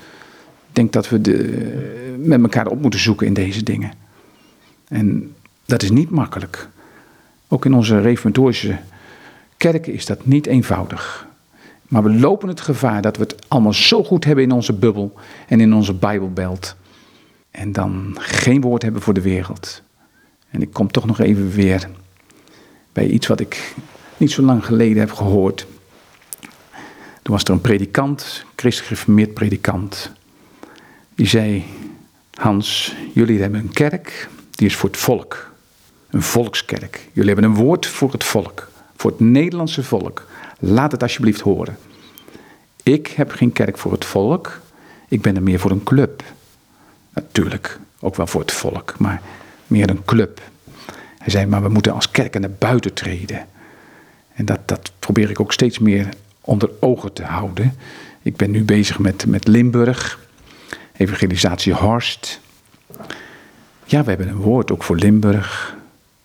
[0.74, 3.92] Denk dat we de, met elkaar op moeten zoeken in deze dingen.
[4.88, 5.34] En
[5.64, 6.68] dat is niet makkelijk.
[7.48, 8.78] Ook in onze reformatorische
[9.56, 11.26] kerken is dat niet eenvoudig.
[11.88, 15.14] Maar we lopen het gevaar dat we het allemaal zo goed hebben in onze bubbel
[15.48, 16.76] en in onze Bijbelbelt.
[17.50, 19.82] En dan geen woord hebben voor de wereld.
[20.50, 21.88] En ik kom toch nog even weer
[22.92, 23.74] bij iets wat ik
[24.16, 25.66] niet zo lang geleden heb gehoord.
[27.22, 30.12] Toen was er een predikant, christelijk gereformeerd predikant.
[31.14, 31.64] Die zei,
[32.34, 35.52] Hans, jullie hebben een kerk, die is voor het volk.
[36.10, 37.08] Een volkskerk.
[37.12, 38.70] Jullie hebben een woord voor het volk.
[38.96, 40.26] Voor het Nederlandse volk.
[40.58, 41.76] Laat het alsjeblieft horen.
[42.82, 44.60] Ik heb geen kerk voor het volk.
[45.08, 46.22] Ik ben er meer voor een club.
[47.14, 49.22] Natuurlijk, ook wel voor het volk, maar
[49.66, 50.40] meer een club.
[51.18, 53.46] Hij zei, maar we moeten als kerken naar buiten treden.
[54.34, 56.08] En dat, dat probeer ik ook steeds meer
[56.40, 57.74] onder ogen te houden.
[58.22, 60.18] Ik ben nu bezig met, met Limburg,
[60.96, 62.40] evangelisatie Horst.
[63.84, 65.76] Ja, we hebben een woord ook voor Limburg,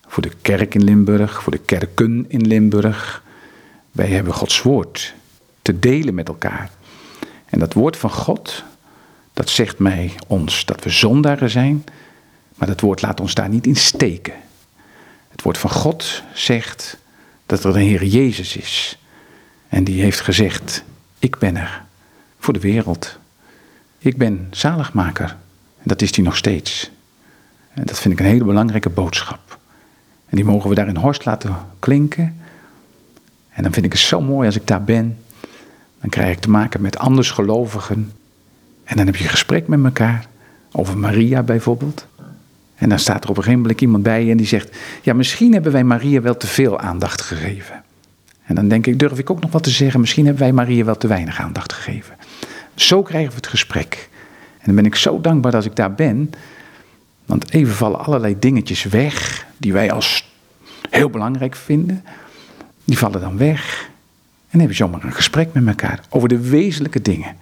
[0.06, 3.22] voor de kerk in Limburg, voor de kerken in Limburg.
[3.92, 5.14] Wij hebben Gods woord
[5.62, 6.70] te delen met elkaar.
[7.46, 8.62] En dat woord van God,
[9.32, 11.84] dat zegt mij ons dat we zondaren zijn,
[12.54, 14.34] maar dat woord laat ons daar niet in steken.
[15.28, 16.96] Het woord van God zegt
[17.46, 18.98] dat er een Heer Jezus is.
[19.68, 20.84] En die heeft gezegd,
[21.18, 21.84] ik ben er
[22.38, 23.18] voor de wereld.
[24.02, 25.36] Ik ben zaligmaker.
[25.78, 26.90] En dat is hij nog steeds.
[27.74, 29.58] En dat vind ik een hele belangrijke boodschap.
[30.28, 32.40] En die mogen we daar in Horst laten klinken.
[33.50, 35.18] En dan vind ik het zo mooi als ik daar ben.
[36.00, 38.12] Dan krijg ik te maken met andersgelovigen.
[38.84, 40.26] En dan heb je gesprek met elkaar.
[40.72, 42.06] Over Maria bijvoorbeeld.
[42.74, 45.52] En dan staat er op een gegeven moment iemand bij en die zegt: Ja, misschien
[45.52, 47.82] hebben wij Maria wel te veel aandacht gegeven.
[48.44, 50.00] En dan denk ik, durf ik ook nog wat te zeggen.
[50.00, 52.14] Misschien hebben wij Maria wel te weinig aandacht gegeven.
[52.80, 54.08] Zo krijgen we het gesprek.
[54.58, 56.30] En dan ben ik zo dankbaar dat ik daar ben.
[57.26, 60.32] Want even vallen allerlei dingetjes weg die wij als
[60.90, 62.04] heel belangrijk vinden.
[62.84, 63.88] Die vallen dan weg.
[64.40, 67.36] En dan heb je zomaar een gesprek met elkaar over de wezenlijke dingen.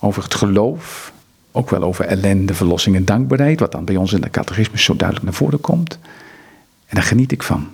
[0.00, 1.12] Over het geloof,
[1.52, 4.96] ook wel over ellende, verlossing en dankbaarheid, wat dan bij ons in de catechisme zo
[4.96, 5.98] duidelijk naar voren komt.
[6.86, 7.68] En daar geniet ik van.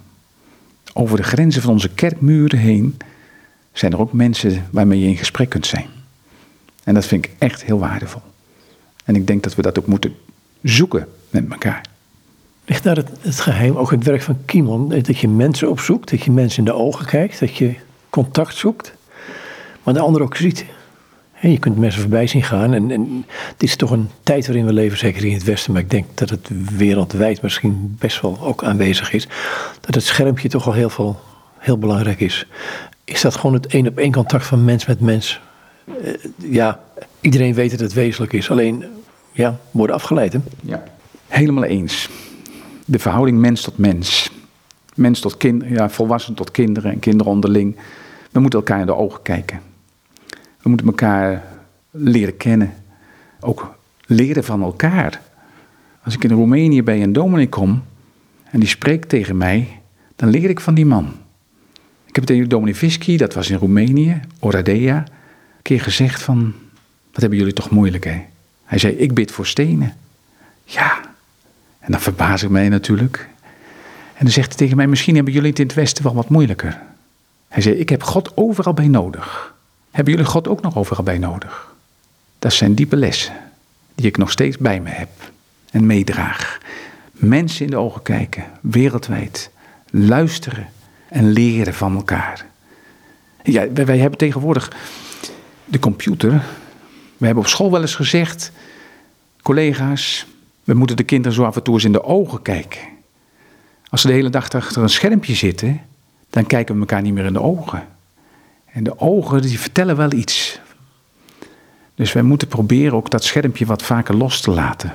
[0.93, 2.97] Over de grenzen van onze kerkmuren heen
[3.73, 5.98] zijn er ook mensen waarmee je in gesprek kunt zijn.
[6.89, 8.23] En dat vind ik echt heel waardevol.
[9.05, 10.15] En ik denk dat we dat ook moeten
[10.63, 11.83] zoeken met elkaar.
[12.65, 16.31] Ligt daar het, geheim, ook het werk van Kimon, dat je mensen opzoekt, dat je
[16.31, 17.75] mensen in de ogen kijkt, dat je
[18.11, 18.95] contact zoekt,
[19.83, 20.65] maar de ander ook ziet.
[21.41, 22.75] Je kunt mensen voorbij zien gaan.
[22.75, 25.83] En, en het is toch een tijd waarin we leven, zeker in het Westen, maar
[25.83, 29.29] ik denk dat het wereldwijd misschien best wel ook aanwezig is.
[29.81, 31.21] Dat het schermpje toch al heel, veel,
[31.59, 32.47] heel belangrijk is.
[33.05, 35.41] Is dat gewoon het één op één contact van mens met mens?
[36.03, 36.81] Eh, ja,
[37.21, 38.51] iedereen weet dat het wezenlijk is.
[38.51, 38.85] Alleen,
[39.33, 40.33] ja, worden afgeleid.
[40.33, 40.39] Hè?
[40.61, 40.85] Ja,
[41.27, 42.09] helemaal eens.
[42.85, 44.31] De verhouding mens tot mens.
[44.95, 47.77] Mens tot kind, ja, volwassen tot kinderen en kinderen onderling.
[48.31, 49.61] We moeten elkaar in de ogen kijken.
[50.63, 51.45] We moeten elkaar
[51.91, 52.75] leren kennen.
[53.41, 53.75] Ook
[54.07, 55.21] leren van elkaar.
[56.05, 57.83] Als ik in Roemenië bij een dominee kom
[58.51, 59.81] en die spreekt tegen mij,
[60.17, 61.13] dan leer ik van die man.
[62.07, 65.05] Ik heb tegen dominee Visky, dat was in Roemenië, Oradea,
[65.69, 66.55] keer gezegd van,
[67.13, 68.25] wat hebben jullie toch moeilijk hè?
[68.65, 69.97] Hij zei, ik bid voor stenen.
[70.65, 71.01] Ja,
[71.79, 73.29] en dan verbaas ik mij natuurlijk.
[74.15, 76.29] En dan zegt hij tegen mij, misschien hebben jullie het in het Westen wel wat
[76.29, 76.81] moeilijker.
[77.49, 79.55] Hij zei, ik heb God overal bij nodig.
[79.91, 81.75] Hebben jullie God ook nog overal bij nodig?
[82.39, 83.35] Dat zijn diepe lessen
[83.95, 85.11] die ik nog steeds bij me heb
[85.71, 86.59] en meedraag.
[87.13, 89.51] Mensen in de ogen kijken, wereldwijd,
[89.91, 90.69] luisteren
[91.09, 92.47] en leren van elkaar.
[93.43, 94.73] Ja, wij, wij hebben tegenwoordig
[95.69, 96.31] de computer.
[97.17, 98.53] We hebben op school wel eens gezegd,
[99.43, 100.27] collega's,
[100.65, 102.81] we moeten de kinderen zo af en toe eens in de ogen kijken.
[103.89, 105.81] Als ze de hele dag achter een schermpje zitten,
[106.31, 107.87] dan kijken we elkaar niet meer in de ogen.
[108.73, 110.61] En de ogen die vertellen wel iets.
[111.95, 114.95] Dus wij moeten proberen ook dat schermpje wat vaker los te laten.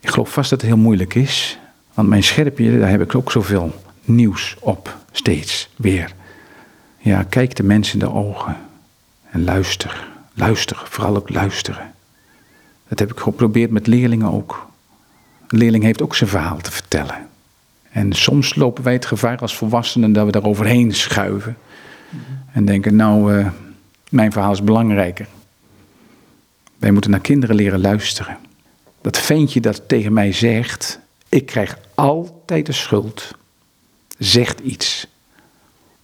[0.00, 1.58] Ik geloof vast dat het heel moeilijk is.
[1.94, 4.96] Want mijn schermpje, daar heb ik ook zoveel nieuws op.
[5.12, 6.12] Steeds weer.
[6.98, 8.56] Ja, kijk de mensen in de ogen.
[9.30, 10.08] En luister.
[10.34, 10.82] Luister.
[10.84, 11.92] Vooral ook luisteren.
[12.88, 14.66] Dat heb ik geprobeerd met leerlingen ook.
[15.48, 17.28] Een leerling heeft ook zijn verhaal te vertellen.
[17.90, 21.56] En soms lopen wij het gevaar als volwassenen dat we daar overheen schuiven.
[22.52, 23.48] En denken, nou, uh,
[24.10, 25.26] mijn verhaal is belangrijker.
[26.78, 28.38] Wij moeten naar kinderen leren luisteren.
[29.00, 33.34] Dat ventje dat tegen mij zegt, ik krijg altijd de schuld,
[34.18, 35.06] zegt iets.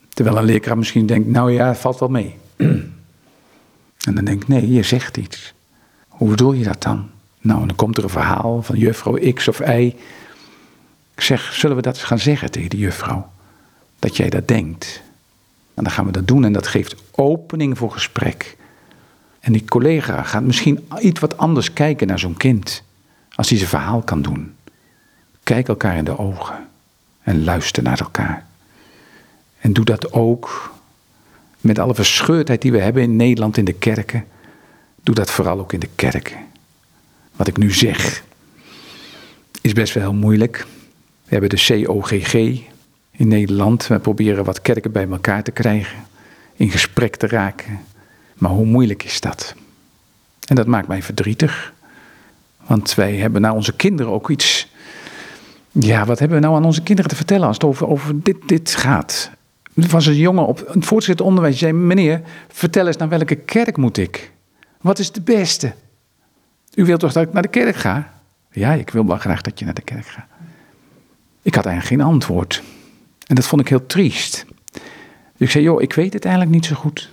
[0.08, 2.34] Terwijl een leerkracht misschien denkt, nou ja, valt wel mee.
[4.06, 5.54] En dan denk ik, nee, je zegt iets.
[6.08, 7.10] Hoe bedoel je dat dan?
[7.40, 9.94] Nou, dan komt er een verhaal van juffrouw X of Y.
[11.14, 13.30] Ik zeg, zullen we dat eens gaan zeggen tegen de juffrouw?
[13.98, 15.02] Dat jij dat denkt.
[15.74, 18.56] En dan gaan we dat doen en dat geeft opening voor gesprek.
[19.40, 22.82] En die collega gaat misschien iets wat anders kijken naar zo'n kind.
[23.34, 24.54] Als hij zijn verhaal kan doen.
[25.42, 26.68] Kijk elkaar in de ogen
[27.22, 28.46] en luister naar elkaar.
[29.58, 30.74] En doe dat ook
[31.66, 34.24] met alle verscheurdheid die we hebben in Nederland in de kerken.
[35.02, 36.37] Doe dat vooral ook in de kerken.
[37.37, 38.24] Wat ik nu zeg
[39.66, 40.66] is best wel heel moeilijk.
[41.24, 42.35] We hebben de COGG,
[43.11, 43.87] in Nederland.
[43.87, 45.98] We proberen wat kerken bij elkaar te krijgen,
[46.57, 47.81] in gesprek te raken.
[48.35, 49.55] Maar hoe moeilijk is dat?
[50.48, 51.72] En dat maakt mij verdrietig.
[52.66, 54.68] Want wij hebben naar onze kinderen ook iets.
[55.72, 58.37] Ja, wat hebben we nou aan onze kinderen te vertellen als het over, over dit,
[58.46, 59.31] dit gaat?
[59.76, 63.96] Was een jongen op een voortgezet onderwijs zei: Meneer, vertel eens naar welke kerk moet
[63.96, 64.32] ik?
[64.80, 65.74] Wat is de beste?
[66.74, 68.12] U wilt toch dat ik naar de kerk ga?
[68.50, 70.26] Ja, ik wil wel graag dat je naar de kerk gaat.
[71.42, 72.62] Ik had eigenlijk geen antwoord.
[73.26, 74.46] En dat vond ik heel triest.
[75.36, 77.10] Ik zei, joh, ik weet het eigenlijk niet zo goed.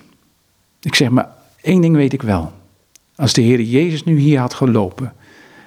[0.81, 1.29] Ik zeg, maar
[1.61, 2.53] één ding weet ik wel.
[3.15, 5.13] Als de Heer Jezus nu hier had gelopen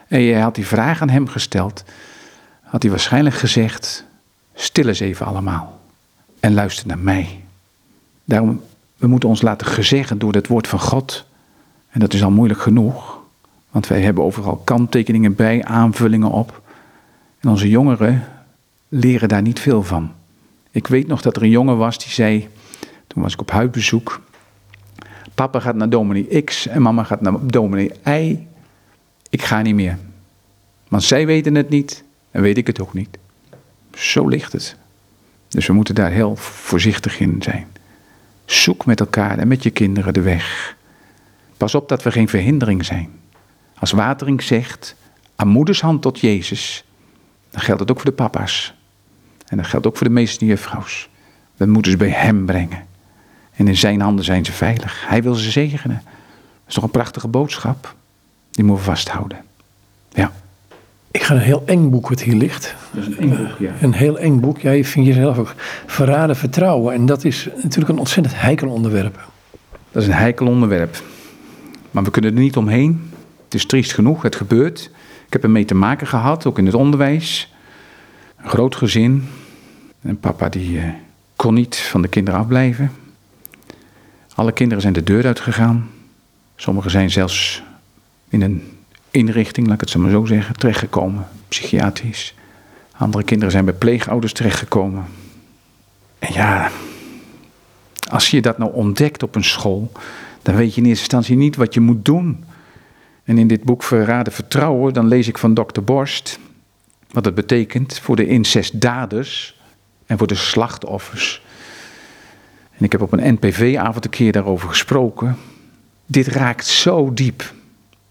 [0.09, 1.85] en je had die vraag aan hem gesteld,
[2.63, 4.05] had hij waarschijnlijk gezegd,
[4.55, 5.76] stil eens even allemaal
[6.47, 7.45] en luister naar mij.
[8.25, 8.61] Daarom,
[8.97, 11.27] we moeten ons laten gezeggen door het woord van God.
[11.89, 13.19] En dat is al moeilijk genoeg,
[13.71, 16.63] want wij hebben overal kanttekeningen bij, aanvullingen op.
[17.41, 18.25] En onze jongeren
[18.89, 20.13] leren daar niet veel van.
[20.71, 22.49] Ik weet nog dat er een jongen was die zei,
[23.07, 24.21] toen was ik op huisbezoek,
[25.35, 28.47] papa gaat naar dominee X en mama gaat naar dominee Y.
[29.31, 29.99] Ik ga niet meer.
[30.89, 33.19] Want zij weten het niet en weet ik het ook niet.
[33.95, 34.77] Zo ligt het.
[35.57, 37.67] Dus we moeten daar heel voorzichtig in zijn.
[38.45, 40.77] Zoek met elkaar en met je kinderen de weg.
[41.57, 43.11] Pas op dat we geen verhindering zijn.
[43.79, 44.95] Als Watering zegt,
[45.37, 46.85] aan moeders hand tot Jezus,
[47.51, 48.75] dan geldt het ook voor de papa's.
[49.47, 51.09] En dat geldt ook voor de meeste juffrouws.
[51.55, 52.87] We moeten ze bij hem brengen.
[53.53, 55.09] En in zijn handen zijn ze veilig.
[55.09, 56.03] Hij wil ze zegenen.
[56.05, 57.95] Dat is toch een prachtige boodschap?
[58.51, 59.45] Die moeten we vasthouden.
[60.09, 60.33] Ja.
[61.17, 62.75] Ik ga een heel eng boek wat hier ligt.
[62.91, 63.73] Dat is een eng boek, ja.
[63.81, 64.61] Een heel eng boek.
[64.61, 65.55] Ja, je vindt jezelf ook
[65.87, 66.95] verraden vertrouwen.
[66.95, 69.29] En dat is natuurlijk een ontzettend heikel onderwerp.
[69.91, 71.03] Dat is een heikel onderwerp.
[71.91, 73.11] Maar we kunnen er niet omheen.
[73.45, 74.91] Het is triest genoeg, het gebeurt.
[75.27, 77.55] Ik heb ermee te maken gehad, ook in het onderwijs.
[78.37, 79.29] Een groot gezin.
[80.03, 80.89] Een papa die eh,
[81.37, 82.93] kon niet van de kinderen afblijven.
[84.35, 85.91] Alle kinderen zijn de deur uitgegaan.
[86.57, 87.63] Sommigen zijn zelfs
[88.29, 88.76] in een
[89.17, 92.35] inrichting, laat ik het zo maar zo zeggen, terechtgekomen, psychiatrisch.
[92.97, 95.05] Andere kinderen zijn bij pleegouders terechtgekomen.
[96.19, 96.71] En ja,
[98.11, 99.93] als je dat nou ontdekt op een school,
[100.43, 102.45] dan weet je in eerste instantie niet wat je moet doen.
[103.25, 106.39] En in dit boek Verraden Vertrouwen, dan lees ik van dokter Borst
[107.11, 109.61] wat het betekent voor de incestdaders
[110.07, 111.43] en voor de slachtoffers.
[112.79, 115.37] En ik heb op een NPV-avond een keer daarover gesproken.
[116.07, 117.55] Dit raakt zo diep.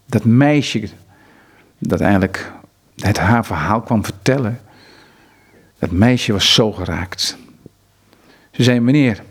[0.06, 0.88] Dat meisje
[1.78, 2.52] dat eigenlijk
[2.96, 4.60] het haar verhaal kwam vertellen.
[5.78, 7.36] Dat meisje was zo geraakt.
[8.50, 9.22] Ze zei, meneer,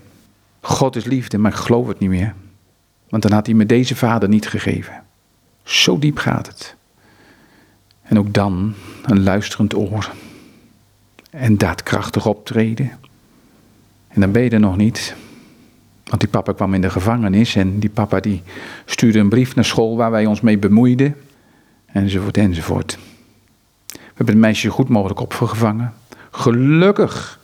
[0.60, 2.34] God is liefde, maar ik geloof het niet meer.
[3.08, 5.02] Want dan had hij me deze vader niet gegeven.
[5.62, 6.74] Zo diep gaat het.
[8.02, 10.12] En ook dan een luisterend oor.
[11.30, 12.90] En daadkrachtig optreden.
[14.08, 15.14] En dan ben je er nog niet.
[16.06, 18.42] Want die papa kwam in de gevangenis en die papa die
[18.84, 21.16] stuurde een brief naar school waar wij ons mee bemoeiden.
[21.86, 22.98] Enzovoort, enzovoort.
[23.86, 25.92] We hebben het meisje goed mogelijk opgevangen.
[26.30, 27.40] Gelukkig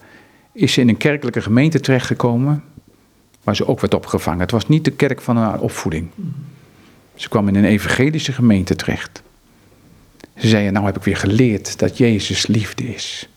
[0.52, 2.62] is ze in een kerkelijke gemeente terechtgekomen
[3.42, 4.40] waar ze ook werd opgevangen.
[4.40, 6.08] Het was niet de kerk van haar opvoeding.
[7.14, 9.22] Ze kwam in een evangelische gemeente terecht.
[10.36, 13.28] Ze zei, nou heb ik weer geleerd dat Jezus liefde is.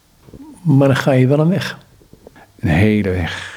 [0.62, 1.78] Maar dan ga je wel een weg.
[2.60, 3.55] Een hele weg.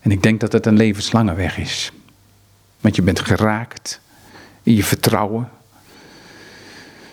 [0.00, 1.92] En ik denk dat het een levenslange weg is.
[2.80, 4.00] Want je bent geraakt
[4.62, 5.48] in je vertrouwen.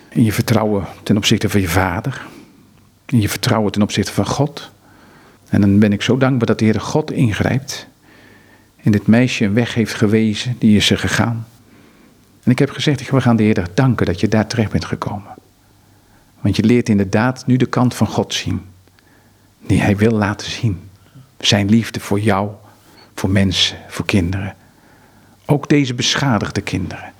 [0.09, 2.25] In je vertrouwen ten opzichte van je vader.
[3.05, 4.71] In je vertrouwen ten opzichte van God.
[5.49, 7.87] En dan ben ik zo dankbaar dat de Heer God ingrijpt.
[8.83, 11.47] En dit meisje een weg heeft gewezen, die is er gegaan.
[12.43, 15.35] En ik heb gezegd, we gaan de Heer danken dat je daar terecht bent gekomen.
[16.39, 18.61] Want je leert inderdaad nu de kant van God zien.
[19.59, 20.89] Die Hij wil laten zien.
[21.39, 22.51] Zijn liefde voor jou,
[23.17, 24.55] voor mensen, voor kinderen.
[25.45, 27.13] Ook deze beschadigde kinderen.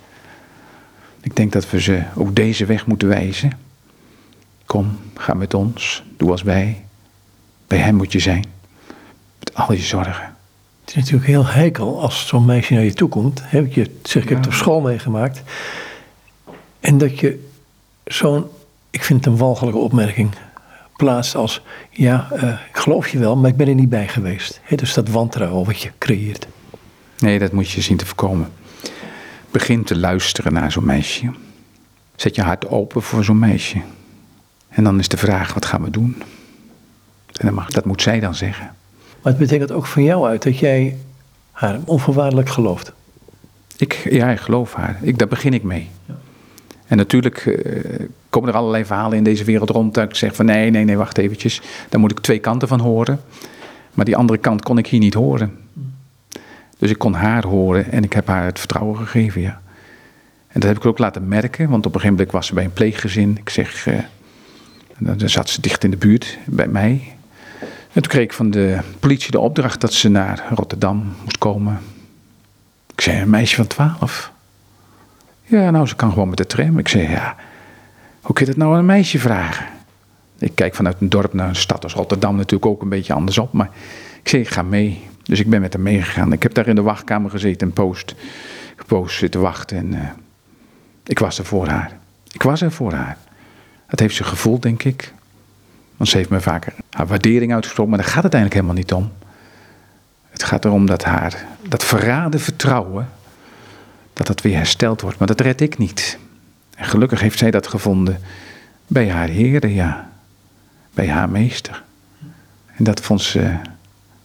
[1.20, 3.52] Ik denk dat we ze ook deze weg moeten wijzen.
[4.66, 6.84] Kom, ga met ons, doe als wij.
[7.66, 8.44] Bij Hem moet je zijn.
[9.38, 10.36] Met al je zorgen.
[10.80, 13.42] Het is natuurlijk heel heikel als zo'n meisje naar je toe komt.
[13.44, 15.42] Hè, je zeg, ik heb het op school meegemaakt.
[16.80, 17.48] En dat je
[18.04, 18.46] zo'n,
[18.90, 20.30] ik vind het een walgelijke opmerking,
[20.98, 24.60] plaatst als: Ja, uh, ik geloof je wel, maar ik ben er niet bij geweest.
[24.74, 26.46] Dus dat wantrouwen wat je creëert.
[27.18, 28.48] Nee, dat moet je zien te voorkomen.
[29.50, 31.30] Begin te luisteren naar zo'n meisje.
[32.16, 33.80] Zet je hart open voor zo'n meisje.
[34.68, 36.22] En dan is de vraag: wat gaan we doen?
[37.32, 38.74] En dat, mag, dat moet zij dan zeggen.
[39.22, 40.96] Maar het betekent ook van jou uit dat jij
[41.52, 42.92] haar onvoorwaardelijk gelooft.
[43.76, 44.98] Ik, ja, ik geloof haar.
[45.02, 45.88] Ik, daar begin ik mee.
[46.06, 46.17] Ja.
[46.88, 47.84] En natuurlijk uh,
[48.30, 50.96] komen er allerlei verhalen in deze wereld rond dat ik zeg van nee, nee, nee,
[50.96, 51.60] wacht eventjes.
[51.88, 53.20] Daar moet ik twee kanten van horen.
[53.94, 55.58] Maar die andere kant kon ik hier niet horen.
[56.78, 59.60] Dus ik kon haar horen en ik heb haar het vertrouwen gegeven, ja.
[60.48, 62.64] En dat heb ik ook laten merken, want op een gegeven moment was ze bij
[62.64, 63.36] een pleeggezin.
[63.36, 63.98] Ik zeg, uh,
[64.98, 67.16] dan zat ze dicht in de buurt bij mij.
[67.92, 71.78] En toen kreeg ik van de politie de opdracht dat ze naar Rotterdam moest komen.
[72.94, 74.32] Ik zei, een meisje van twaalf.
[75.48, 76.78] Ja, nou, ze kan gewoon met de tram.
[76.78, 77.36] Ik zei, ja,
[78.20, 79.66] hoe kun je dat nou aan een meisje vragen?
[80.38, 83.38] Ik kijk vanuit een dorp naar een stad als Rotterdam natuurlijk ook een beetje anders
[83.38, 83.52] op.
[83.52, 83.70] Maar
[84.22, 85.06] ik zei, ik ga mee.
[85.22, 86.32] Dus ik ben met haar meegegaan.
[86.32, 88.14] Ik heb daar in de wachtkamer gezeten en post,
[88.76, 89.76] gepost zitten wachten.
[89.76, 90.00] En uh,
[91.04, 91.98] ik was er voor haar.
[92.32, 93.16] Ik was er voor haar.
[93.88, 95.12] Dat heeft ze gevoeld, denk ik.
[95.96, 98.92] Want ze heeft me vaker haar waardering uitgesproken, maar daar gaat het eigenlijk helemaal niet
[98.92, 99.12] om.
[100.30, 103.08] Het gaat erom dat haar, dat verraden vertrouwen,
[104.18, 105.18] dat dat weer hersteld wordt.
[105.18, 106.18] Maar dat red ik niet.
[106.76, 108.20] En gelukkig heeft zij dat gevonden
[108.86, 110.10] bij haar Heer, ja.
[110.94, 111.82] Bij haar meester.
[112.76, 113.54] En dat vond ze,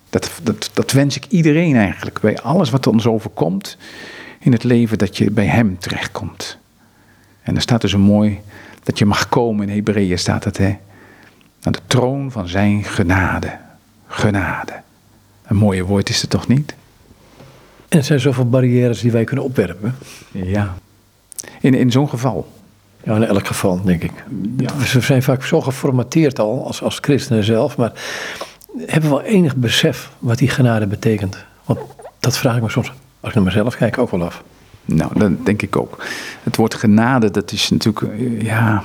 [0.10, 2.20] dat, dat, dat wens ik iedereen eigenlijk.
[2.20, 3.78] Bij alles wat ons overkomt
[4.40, 6.58] in het leven, dat je bij hem terechtkomt.
[7.42, 8.40] En er staat dus een mooi,
[8.84, 10.78] dat je mag komen in Hebreeën staat het, hè
[11.64, 13.58] naar de troon van zijn genade.
[14.08, 14.74] Genade.
[15.44, 16.76] Een mooie woord is het toch niet?
[17.94, 19.96] En er zijn zoveel barrières die wij kunnen opwerpen.
[20.32, 20.74] Ja.
[21.62, 22.52] In, in zo'n geval.
[23.04, 24.12] Ja, in elk geval, denk ik.
[24.58, 24.76] Ja.
[24.78, 27.92] We zijn vaak zo geformateerd al, als, als christenen zelf, maar
[28.78, 31.46] hebben we wel enig besef wat die genade betekent?
[31.66, 31.80] Want
[32.20, 34.44] dat vraag ik me soms, als ik naar mezelf kijk, ook wel af.
[34.86, 36.04] Nou, dat denk ik ook.
[36.44, 38.84] Het woord genade, dat is natuurlijk, eh, ja.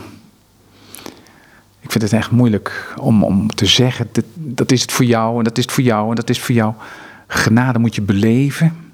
[1.80, 5.38] Ik vind het echt moeilijk om, om te zeggen, dit, dat is het voor jou
[5.38, 6.72] en dat is het voor jou en dat is het voor jou.
[7.26, 8.86] Genade moet je beleven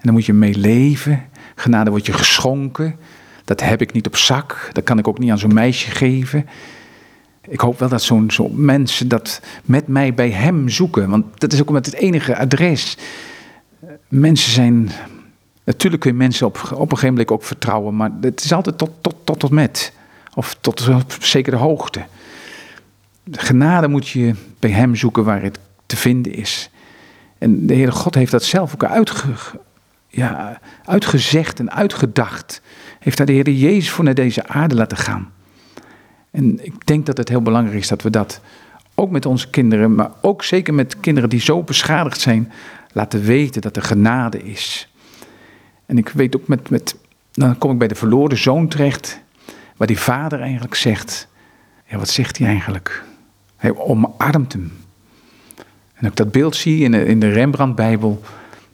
[0.00, 1.24] en dan moet je mee leven.
[1.54, 2.96] Genade wordt je geschonken.
[3.44, 4.70] Dat heb ik niet op zak.
[4.72, 6.46] Dat kan ik ook niet aan zo'n meisje geven.
[7.48, 11.08] Ik hoop wel dat zo'n zo mensen dat met mij bij hem zoeken.
[11.10, 12.96] Want dat is ook met het enige adres.
[14.08, 14.90] Mensen zijn.
[15.64, 17.96] Natuurlijk kun je mensen op, op een gegeven moment ook vertrouwen.
[17.96, 19.92] Maar het is altijd tot, tot, tot, tot met.
[20.34, 22.04] Of tot een zekere hoogte.
[23.30, 26.70] Genade moet je bij hem zoeken waar het te vinden is.
[27.38, 29.28] En de Heere God heeft dat zelf ook uitge,
[30.10, 32.62] ja, uitgezegd en uitgedacht.
[32.98, 35.32] Heeft daar de Heer Jezus voor naar deze aarde laten gaan.
[36.30, 38.40] En ik denk dat het heel belangrijk is dat we dat
[38.94, 42.52] ook met onze kinderen, maar ook zeker met kinderen die zo beschadigd zijn,
[42.92, 44.92] laten weten dat er genade is.
[45.86, 46.96] En ik weet ook met, met
[47.32, 49.20] dan kom ik bij de verloren zoon terecht,
[49.76, 51.28] waar die vader eigenlijk zegt,
[51.86, 53.04] ja wat zegt hij eigenlijk?
[53.56, 54.72] Hij omarmt hem.
[55.94, 58.22] En ik dat beeld zie in de, in de Rembrandt-bijbel,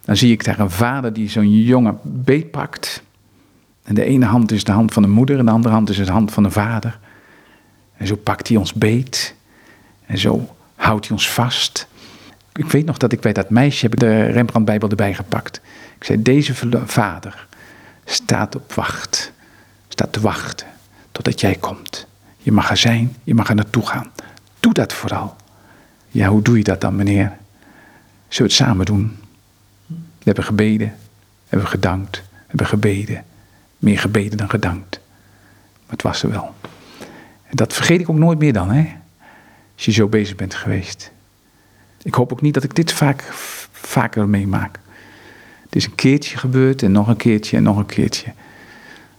[0.07, 3.03] dan zie ik daar een vader die zo'n jongen beetpakt.
[3.83, 5.97] En de ene hand is de hand van de moeder en de andere hand is
[5.97, 6.99] de hand van de vader.
[7.97, 9.35] En zo pakt hij ons beet.
[10.07, 11.87] En zo houdt hij ons vast.
[12.53, 15.61] Ik weet nog dat ik bij dat meisje heb de Rembrandt-bijbel erbij gepakt.
[15.99, 16.55] Ik zei, deze
[16.87, 17.47] vader
[18.05, 19.33] staat op wacht.
[19.89, 20.67] Staat te wachten
[21.13, 22.07] totdat jij komt.
[22.39, 24.13] Je mag er zijn, je mag er naartoe gaan.
[24.61, 25.37] Doe dat vooral.
[26.09, 27.37] Ja, hoe doe je dat dan, meneer?
[28.29, 29.17] Zullen we het samen doen?
[30.27, 30.97] We hebben gebeden,
[31.49, 33.25] hebben gedankt, hebben gebeden.
[33.79, 35.01] Meer gebeden dan gedankt.
[35.81, 36.55] Maar het was er wel.
[37.51, 38.93] Dat vergeet ik ook nooit meer dan, hè?
[39.75, 41.11] Als je zo bezig bent geweest.
[42.03, 43.23] Ik hoop ook niet dat ik dit vaak,
[43.73, 44.79] vaker meemaak.
[45.63, 48.33] Het is een keertje gebeurd en nog een keertje en nog een keertje.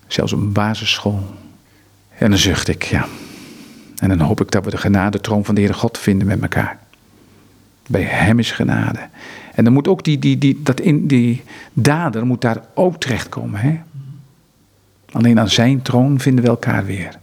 [0.08, 1.24] Zelfs op een basisschool.
[2.18, 3.08] En dan zucht ik, ja.
[3.98, 6.80] En dan hoop ik dat we de genadetroon van de Heere God vinden met elkaar.
[7.88, 9.10] Bij Hem is genade.
[9.58, 11.44] En dan moet ook die, die, die, dat in, die
[11.74, 13.60] dader moet daar ook terechtkomen.
[13.60, 13.80] Hè?
[15.12, 17.20] Alleen aan zijn troon vinden we elkaar weer.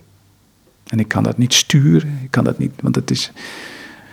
[0.87, 3.33] En ik kan dat niet sturen, ik kan dat niet, want het is,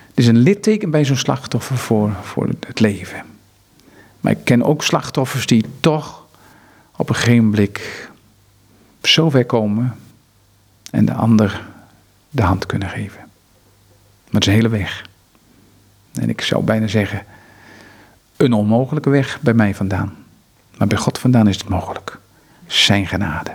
[0.07, 3.24] het is een litteken bij zo'n slachtoffer voor, voor het leven.
[4.19, 6.26] Maar ik ken ook slachtoffers die toch
[6.95, 8.09] op een gegeven blik
[9.01, 9.95] zo ver komen
[10.91, 11.67] en de ander
[12.30, 13.22] de hand kunnen geven.
[14.24, 15.05] Maar het is een hele weg.
[16.13, 17.26] En ik zou bijna zeggen,
[18.41, 20.13] een onmogelijke weg bij mij vandaan.
[20.77, 22.19] Maar bij God vandaan is het mogelijk.
[22.67, 23.51] Zijn genade.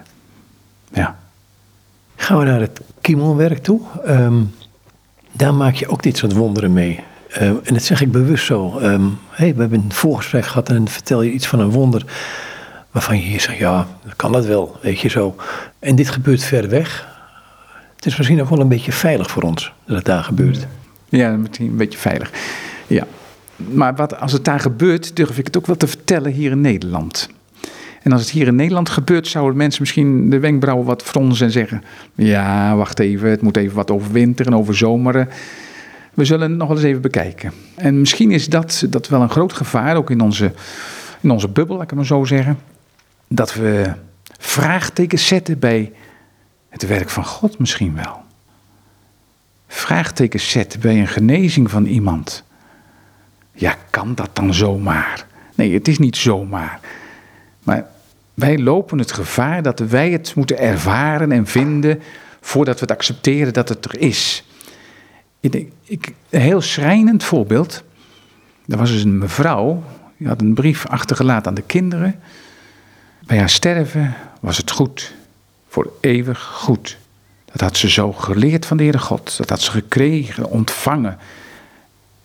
[0.93, 1.19] Ja.
[2.17, 3.81] Gaan we naar het kiemelwerk toe.
[4.07, 4.55] Um,
[5.33, 7.01] daar maak je ook dit soort wonderen mee.
[7.31, 8.79] Uh, en dat zeg ik bewust zo.
[8.81, 12.05] Um, hey, we hebben een voorgesprek gehad en vertel je iets van een wonder.
[12.91, 15.37] Waarvan je hier zegt, ja, kan dat wel, weet je zo.
[15.79, 17.09] En dit gebeurt ver weg.
[17.97, 20.67] Het is misschien ook wel een beetje veilig voor ons dat het daar gebeurt.
[21.09, 22.31] Ja, misschien een beetje veilig.
[22.87, 23.07] Ja.
[23.57, 26.61] Maar wat, als het daar gebeurt, durf ik het ook wel te vertellen hier in
[26.61, 27.29] Nederland.
[28.03, 31.53] En als het hier in Nederland gebeurt, zouden mensen misschien de wenkbrauwen wat fronsen en
[31.53, 31.83] zeggen:
[32.15, 35.29] Ja, wacht even, het moet even wat overwinteren, overzomeren.
[36.15, 37.53] We zullen het nog wel eens even bekijken.
[37.75, 40.53] En misschien is dat, dat wel een groot gevaar, ook in onze,
[41.21, 42.59] in onze bubbel, laat ik het maar zo zeggen.
[43.29, 43.93] Dat we
[44.39, 45.93] vraagtekens zetten bij
[46.69, 48.25] het werk van God misschien wel.
[49.69, 52.45] Vraagtekens zetten bij een genezing van iemand.
[53.57, 55.27] Ja, kan dat dan zomaar?
[55.55, 56.81] Nee, het is niet zomaar.
[57.63, 57.87] Maar
[58.35, 62.03] wij lopen het gevaar dat wij het moeten ervaren en vinden
[62.41, 64.45] voordat we het accepteren dat het er is.
[65.41, 67.83] Ik, een heel schrijnend voorbeeld.
[68.69, 69.83] Er was dus een mevrouw,
[70.17, 72.21] die had een brief achtergelaten aan de kinderen.
[73.27, 75.15] Bij haar sterven was het goed,
[75.69, 76.99] voor eeuwig goed.
[77.45, 79.37] Dat had ze zo geleerd van de Heere God.
[79.37, 81.19] Dat had ze gekregen, ontvangen.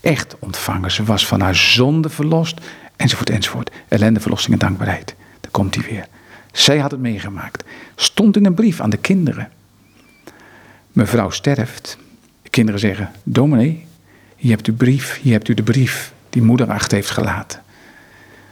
[0.02, 0.92] Echt ontvangen.
[0.92, 2.62] Ze was van haar zonde verlost,
[2.96, 3.72] enzovoort, enzovoort.
[3.88, 5.16] Ellende, verlossing en dankbaarheid.
[5.40, 6.08] Daar komt hij weer.
[6.52, 7.64] Zij had het meegemaakt.
[7.96, 9.50] Stond in een brief aan de kinderen.
[10.92, 11.98] Mevrouw sterft.
[12.42, 13.86] De kinderen zeggen: Dominee,
[14.36, 17.62] hier hebt u brief, hier hebt u de brief die moeder achter heeft gelaten.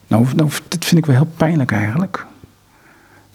[0.07, 2.25] Nou, nou, dat vind ik wel heel pijnlijk eigenlijk.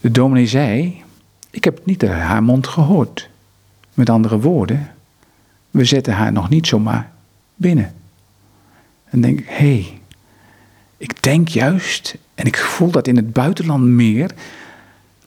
[0.01, 1.03] De dominee zei:
[1.49, 3.29] Ik heb niet uit haar mond gehoord.
[3.93, 4.91] Met andere woorden,
[5.71, 7.11] we zetten haar nog niet zomaar
[7.55, 7.93] binnen.
[9.15, 10.01] En denk ik: hé, hey,
[10.97, 14.31] ik denk juist, en ik voel dat in het buitenland meer,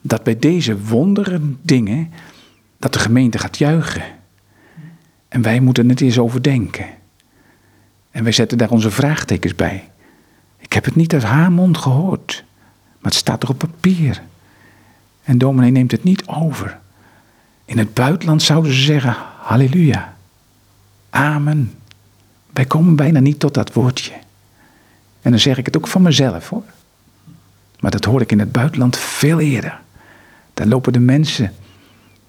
[0.00, 2.12] dat bij deze wonderen dingen,
[2.78, 4.02] dat de gemeente gaat juichen.
[5.28, 6.86] En wij moeten het eens overdenken.
[8.10, 9.90] En wij zetten daar onze vraagtekens bij.
[10.58, 12.44] Ik heb het niet uit haar mond gehoord,
[12.98, 14.22] maar het staat er op papier.
[15.22, 16.78] En dominee neemt het niet over.
[17.64, 20.16] In het buitenland zouden ze zeggen, halleluja,
[21.10, 21.77] amen.
[22.58, 24.12] Wij komen bijna niet tot dat woordje.
[25.20, 26.64] En dan zeg ik het ook van mezelf hoor.
[27.80, 29.80] Maar dat hoor ik in het buitenland veel eerder.
[30.54, 31.54] Daar lopen de mensen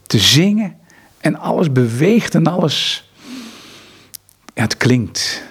[0.08, 0.76] te zingen
[1.18, 3.10] en alles beweegt en alles.
[4.54, 5.44] Ja, het klinkt.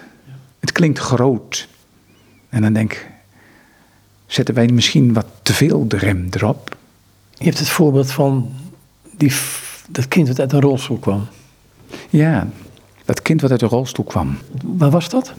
[0.61, 1.69] Het klinkt groot.
[2.49, 3.11] En dan denk ik,
[4.27, 6.77] zetten wij misschien wat te veel de rem erop?
[7.35, 8.53] Je hebt het voorbeeld van
[9.17, 9.33] die,
[9.89, 11.27] dat kind dat uit een rolstoel kwam.
[12.11, 12.49] Ja,
[13.09, 14.39] dat kind wat uit de rolstoel kwam.
[14.63, 15.35] Waar was dat?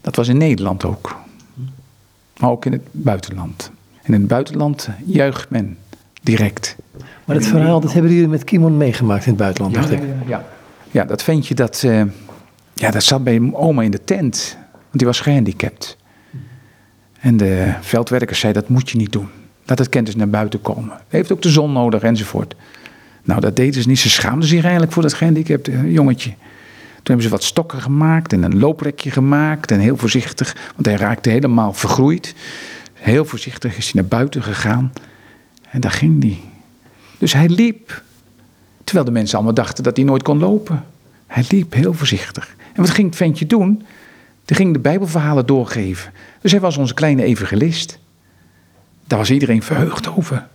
[0.00, 1.16] Dat was in Nederland ook.
[2.38, 3.70] Maar ook in het buitenland.
[4.02, 5.78] En in het buitenland juicht men
[6.22, 6.76] direct.
[7.24, 10.00] Maar het verhaal, dat hebben jullie met Kimon meegemaakt in het buitenland, dacht ik.
[10.26, 10.44] Ja,
[10.90, 12.02] ja dat ventje, dat, uh,
[12.74, 14.56] ja, dat zat bij oma in de tent.
[14.72, 15.96] Want die was gehandicapt.
[17.20, 19.28] En de veldwerkers zeiden, dat moet je niet doen.
[19.64, 21.00] Laat het kind dus naar buiten komen.
[21.08, 22.54] Heeft ook de zon nodig enzovoort.
[23.22, 23.98] Nou, dat deden ze niet.
[23.98, 26.34] Ze schaamden zich eigenlijk voor dat gehandicapte jongetje.
[27.06, 29.70] Toen hebben ze wat stokken gemaakt en een looprekje gemaakt.
[29.70, 32.34] En heel voorzichtig, want hij raakte helemaal vergroeid.
[32.92, 34.92] Heel voorzichtig is hij naar buiten gegaan.
[35.70, 36.40] En daar ging hij.
[37.18, 38.02] Dus hij liep.
[38.84, 40.84] Terwijl de mensen allemaal dachten dat hij nooit kon lopen.
[41.26, 42.54] Hij liep heel voorzichtig.
[42.72, 43.86] En wat ging het ventje doen?
[44.44, 46.12] Die ging de Bijbelverhalen doorgeven.
[46.40, 47.98] Dus hij was onze kleine evangelist.
[49.04, 50.46] Daar was iedereen verheugd over.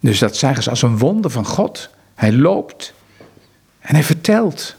[0.00, 1.90] Dus dat zagen ze als een wonder van God.
[2.14, 2.94] Hij loopt
[3.78, 4.78] en hij vertelt.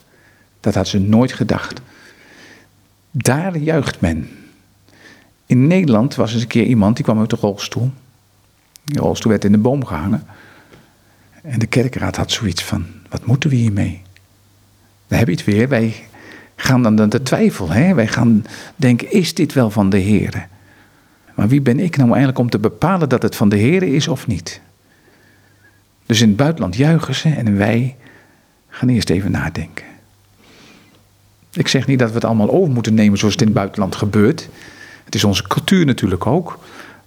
[0.61, 1.81] Dat had ze nooit gedacht.
[3.11, 4.29] Daar juicht men.
[5.45, 7.91] In Nederland was eens een keer iemand die kwam uit de rolstoel.
[8.83, 10.23] Die rolstoel werd in de boom gehangen.
[11.43, 14.01] En de kerkraad had zoiets van: wat moeten we hiermee?
[15.07, 15.67] Dan heb je het weer.
[15.67, 15.95] Wij
[16.55, 17.69] gaan dan de twijfel.
[17.69, 17.93] Hè?
[17.93, 18.45] Wij gaan
[18.75, 20.47] denken: is dit wel van de Heer?
[21.35, 24.07] Maar wie ben ik nou eigenlijk om te bepalen dat het van de Heer is
[24.07, 24.61] of niet?
[26.05, 27.95] Dus in het buitenland juichen ze en wij
[28.69, 29.85] gaan eerst even nadenken.
[31.53, 33.95] Ik zeg niet dat we het allemaal over moeten nemen zoals het in het buitenland
[33.95, 34.49] gebeurt.
[35.05, 36.59] Het is onze cultuur natuurlijk ook.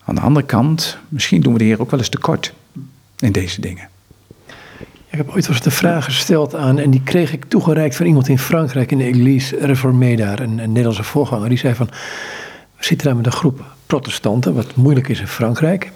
[0.05, 2.53] Aan de andere kant, misschien doen we de Heer ook wel eens tekort
[3.18, 3.88] in deze dingen.
[5.11, 8.07] Ik heb ooit wel eens de vraag gesteld aan, en die kreeg ik toegereikt van
[8.07, 11.49] iemand in Frankrijk, in de Église Réformée daar, een, Nederlandse voorganger.
[11.49, 11.88] Die zei van,
[12.76, 15.92] we zitten daar met een groep protestanten, wat moeilijk is in Frankrijk.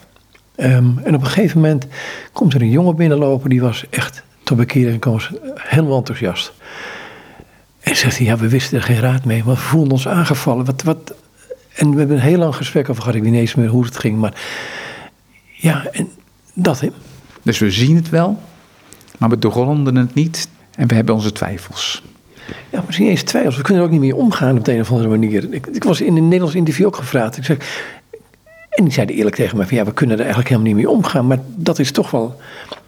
[0.55, 1.87] Ehm, en op een gegeven moment
[2.33, 5.23] komt er een jongen binnenlopen, die was echt tot bekering gekomen,
[5.55, 6.53] helemaal enthousiast.
[7.89, 10.65] En zegt hij, ja, we wisten er geen raad mee, maar we voelden ons aangevallen.
[10.65, 11.15] Wat, wat...
[11.75, 13.85] En we hebben een heel lang gesprek over gehad, ik weet niet eens meer hoe
[13.85, 14.35] het ging, maar
[15.53, 16.09] ja, en
[16.55, 16.89] dat hè.
[17.43, 18.43] Dus we zien het wel,
[19.19, 22.03] maar we doorgronden het niet en we hebben onze twijfels.
[22.71, 23.57] Ja, misschien eens twijfels.
[23.57, 25.53] We kunnen er ook niet mee omgaan op de een of andere manier.
[25.53, 27.37] Ik, ik was in een Nederlands interview ook gevraagd.
[27.37, 27.57] Ik zeg,
[28.71, 30.95] en die zeiden eerlijk tegen mij van ja, we kunnen er eigenlijk helemaal niet mee
[30.95, 31.27] omgaan.
[31.27, 32.41] Maar dat is toch wel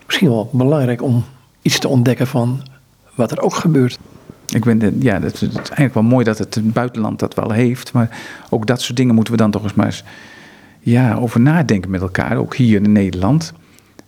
[0.07, 1.25] misschien wel belangrijk om
[1.63, 2.63] iets te ontdekken van
[3.15, 3.99] wat er ook gebeurt.
[4.53, 7.93] Ik ben ja, dat is, eigenlijk wel mooi dat het buitenland dat wel heeft.
[7.93, 8.19] Maar
[8.51, 10.05] ook dat soort dingen moeten we dan toch eens maar eens
[10.81, 12.37] ja, over nadenken met elkaar.
[12.37, 13.53] Ook hier in Nederland.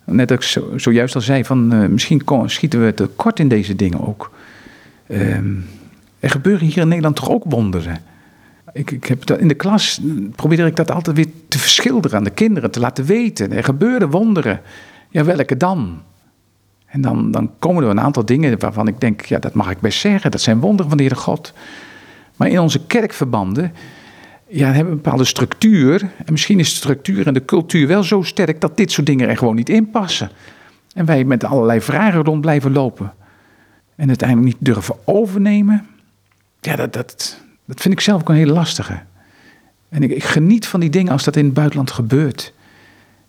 [0.05, 3.75] Net als ik zo, zojuist al zei, van, uh, misschien schieten we tekort in deze
[3.75, 4.31] dingen ook.
[5.07, 5.35] Uh,
[6.19, 7.97] er gebeuren hier in Nederland toch ook wonderen.
[8.73, 10.01] Ik, ik heb dat, in de klas
[10.35, 13.51] probeer ik dat altijd weer te verschilderen aan de kinderen, te laten weten.
[13.51, 14.61] Er gebeuren wonderen.
[15.09, 16.01] Ja, welke dan?
[16.93, 19.79] En dan, dan komen er een aantal dingen waarvan ik denk, ja, dat mag ik
[19.79, 20.31] best zeggen.
[20.31, 21.53] Dat zijn wonderen van de Heere God.
[22.35, 23.73] Maar in onze kerkverbanden
[24.47, 26.01] ja, hebben we een bepaalde structuur.
[26.01, 29.29] En misschien is de structuur en de cultuur wel zo sterk dat dit soort dingen
[29.29, 30.29] er gewoon niet in passen.
[30.93, 33.13] En wij met allerlei vragen rond blijven lopen.
[33.95, 35.87] En uiteindelijk niet durven overnemen.
[36.59, 38.99] Ja, dat, dat, dat vind ik zelf ook een hele lastige.
[39.89, 42.53] En ik, ik geniet van die dingen als dat in het buitenland gebeurt.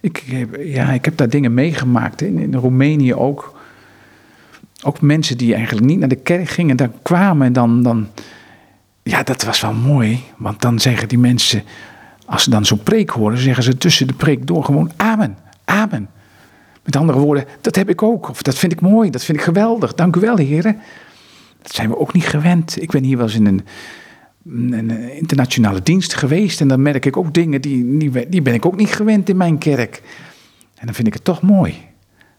[0.00, 0.24] Ik,
[0.58, 3.53] ja, ik heb daar dingen meegemaakt, in, in Roemenië ook.
[4.86, 8.08] Ook mensen die eigenlijk niet naar de kerk gingen, daar kwamen en dan, dan.
[9.02, 10.22] Ja, dat was wel mooi.
[10.36, 11.62] Want dan zeggen die mensen,
[12.26, 16.08] als ze dan zo'n preek horen, zeggen ze tussen de preek door gewoon amen, amen.
[16.84, 18.28] Met andere woorden, dat heb ik ook.
[18.28, 19.94] Of dat vind ik mooi, dat vind ik geweldig.
[19.94, 20.80] Dank u wel, heren.
[21.62, 22.82] Dat zijn we ook niet gewend.
[22.82, 23.64] Ik ben hier wel eens in een,
[25.16, 26.60] internationale dienst geweest.
[26.60, 29.36] En dan merk ik ook dingen die, die, die ben ik ook niet gewend in
[29.36, 30.02] mijn kerk.
[30.74, 31.74] En dan vind ik het toch mooi.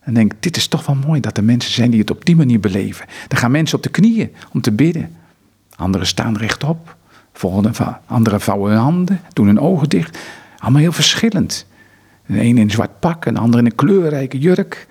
[0.06, 2.36] En denk dit is toch wel mooi dat er mensen zijn die het op die
[2.36, 3.06] manier beleven.
[3.28, 5.16] Dan gaan mensen op de knieën om te bidden.
[5.76, 6.96] Anderen staan rechtop.
[7.34, 7.72] Volgende
[8.06, 10.18] anderen vouwen hun handen, doen hun ogen dicht.
[10.58, 11.66] Allemaal heel verschillend.
[12.26, 14.88] De een in een zwart pak, een ander in een kleurrijke jurk.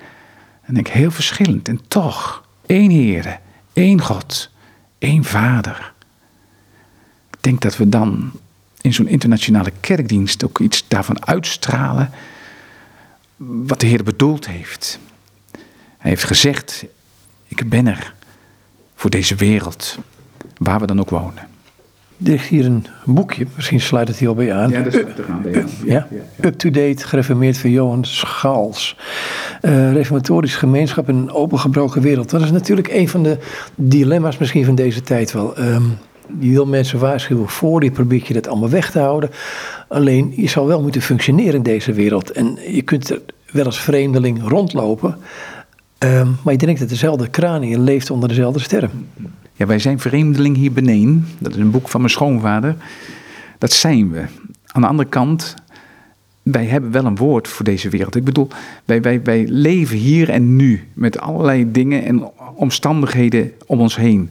[0.62, 1.68] En ik heel verschillend.
[1.68, 3.38] En toch, één Heer,
[3.72, 4.50] één God,
[4.98, 5.92] één Vader.
[7.30, 8.30] Ik denk dat we dan
[8.80, 12.10] in zo'n internationale kerkdienst ook iets daarvan uitstralen.
[13.36, 14.98] Wat de Heer bedoeld heeft.
[16.04, 16.84] Hij heeft gezegd:
[17.48, 18.14] Ik ben er
[18.94, 19.98] voor deze wereld,
[20.58, 21.38] waar we dan ook wonen.
[22.24, 24.70] Er ligt hier een boekje, misschien sluit het hier al bij aan.
[24.70, 25.44] Ja, dat is te gaan.
[25.84, 28.96] Ja, ja, Up-to-date, gereformeerd van Johan Schaals.
[29.62, 32.30] Uh, reformatorisch gemeenschap in een opengebroken wereld.
[32.30, 33.38] Dat is natuurlijk een van de
[33.74, 35.58] dilemma's misschien van deze tijd wel.
[35.58, 35.98] Um,
[36.38, 39.30] je wil mensen waarschuwen voor, die probeert je dat allemaal weg te houden.
[39.88, 42.30] Alleen, je zal wel moeten functioneren in deze wereld.
[42.30, 45.18] En je kunt er wel als vreemdeling rondlopen.
[45.98, 49.08] Um, maar je denkt dat dezelfde kranie leeft onder dezelfde sterren.
[49.52, 51.28] Ja, wij zijn vreemdeling hier beneden.
[51.38, 52.76] Dat is een boek van mijn schoonvader.
[53.58, 54.24] Dat zijn we.
[54.66, 55.54] Aan de andere kant,
[56.42, 58.14] wij hebben wel een woord voor deze wereld.
[58.14, 58.48] Ik bedoel,
[58.84, 64.30] wij, wij, wij leven hier en nu met allerlei dingen en omstandigheden om ons heen.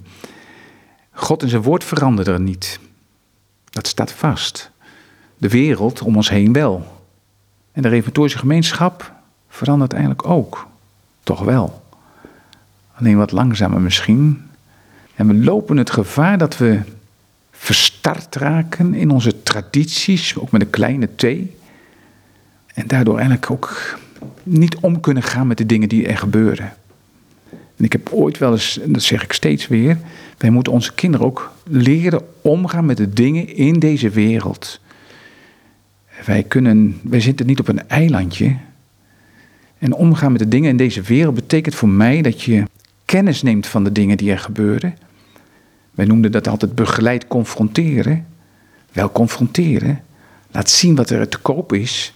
[1.12, 2.80] God en zijn woord veranderen niet.
[3.70, 4.72] Dat staat vast.
[5.38, 7.02] De wereld om ons heen wel.
[7.72, 9.14] En de reformatorische gemeenschap
[9.50, 10.68] verandert eigenlijk ook.
[11.24, 11.84] Toch wel.
[12.94, 14.42] Alleen wat langzamer misschien.
[15.16, 16.80] En we lopen het gevaar dat we
[17.52, 21.24] verstart raken in onze tradities, ook met een kleine t.
[22.74, 23.98] En daardoor eigenlijk ook
[24.44, 26.74] niet om kunnen gaan met de dingen die er gebeuren.
[27.50, 29.98] En ik heb ooit wel eens, en dat zeg ik steeds weer,
[30.38, 34.80] wij moeten onze kinderen ook leren omgaan met de dingen in deze wereld.
[36.26, 38.58] Wij, kunnen, wij zitten niet op een eilandje.
[39.84, 42.64] En omgaan met de dingen in deze wereld betekent voor mij dat je
[43.06, 44.98] kennis neemt van de dingen die er gebeuren.
[45.92, 48.28] Wij noemden dat altijd begeleid confronteren.
[48.92, 50.04] Wel confronteren.
[50.52, 52.14] Laat zien wat er te koop is.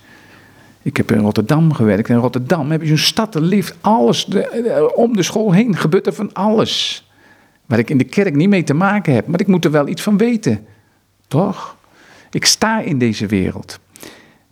[0.81, 2.09] Ik heb in Rotterdam gewerkt.
[2.09, 4.27] In Rotterdam heb je zo'n stad, leeft alles.
[4.95, 7.07] Om de school heen gebeurt er van alles.
[7.65, 9.27] Waar ik in de kerk niet mee te maken heb.
[9.27, 10.65] Maar ik moet er wel iets van weten.
[11.27, 11.77] Toch?
[12.31, 13.79] Ik sta in deze wereld.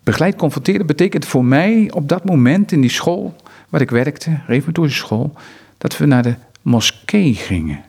[0.06, 3.36] Begeleid confronteren betekent voor mij op dat moment in die school
[3.70, 5.34] waar ik werkte, reformatorische school,
[5.78, 7.84] dat we naar de moskee gingen.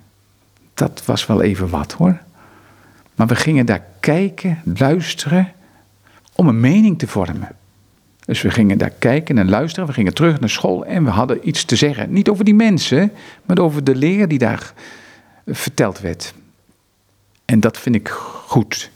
[0.75, 2.19] Dat was wel even wat hoor.
[3.15, 5.53] Maar we gingen daar kijken, luisteren,
[6.35, 7.49] om een mening te vormen.
[8.25, 9.87] Dus we gingen daar kijken en luisteren.
[9.87, 12.13] We gingen terug naar school en we hadden iets te zeggen.
[12.13, 13.13] Niet over die mensen,
[13.45, 14.73] maar over de leer die daar
[15.47, 16.35] verteld werd.
[17.45, 18.09] En dat vind ik
[18.47, 18.91] goed.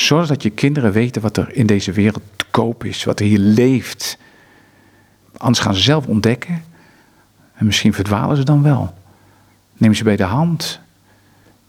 [0.00, 3.26] Zorg dat je kinderen weten wat er in deze wereld te koop is, wat er
[3.26, 4.18] hier leeft.
[5.36, 6.62] Anders gaan ze zelf ontdekken
[7.54, 8.94] en misschien verdwalen ze dan wel.
[9.76, 10.80] Neem ze bij de hand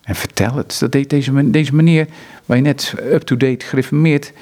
[0.01, 0.77] en vertel het.
[0.79, 2.07] Dat deed deze, deze meneer,
[2.45, 4.33] waar je net up-to-date gereformeerd,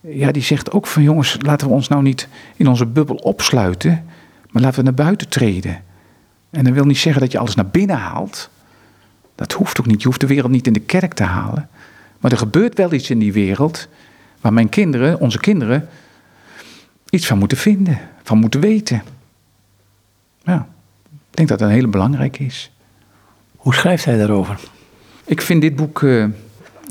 [0.00, 4.04] ja, die zegt ook van jongens, laten we ons nou niet in onze bubbel opsluiten,
[4.50, 5.82] maar laten we naar buiten treden.
[6.50, 8.50] En dat wil niet zeggen dat je alles naar binnen haalt.
[9.34, 10.02] Dat hoeft ook niet.
[10.02, 11.68] Je hoeft de wereld niet in de kerk te halen.
[12.20, 13.88] Maar er gebeurt wel iets in die wereld
[14.40, 15.88] waar mijn kinderen, onze kinderen,
[17.10, 19.02] iets van moeten vinden, van moeten weten.
[20.42, 20.68] Ja,
[21.10, 22.70] ik denk dat dat een hele belangrijke is.
[23.56, 24.60] Hoe schrijft hij daarover?
[25.24, 26.26] Ik vind dit boek, uh,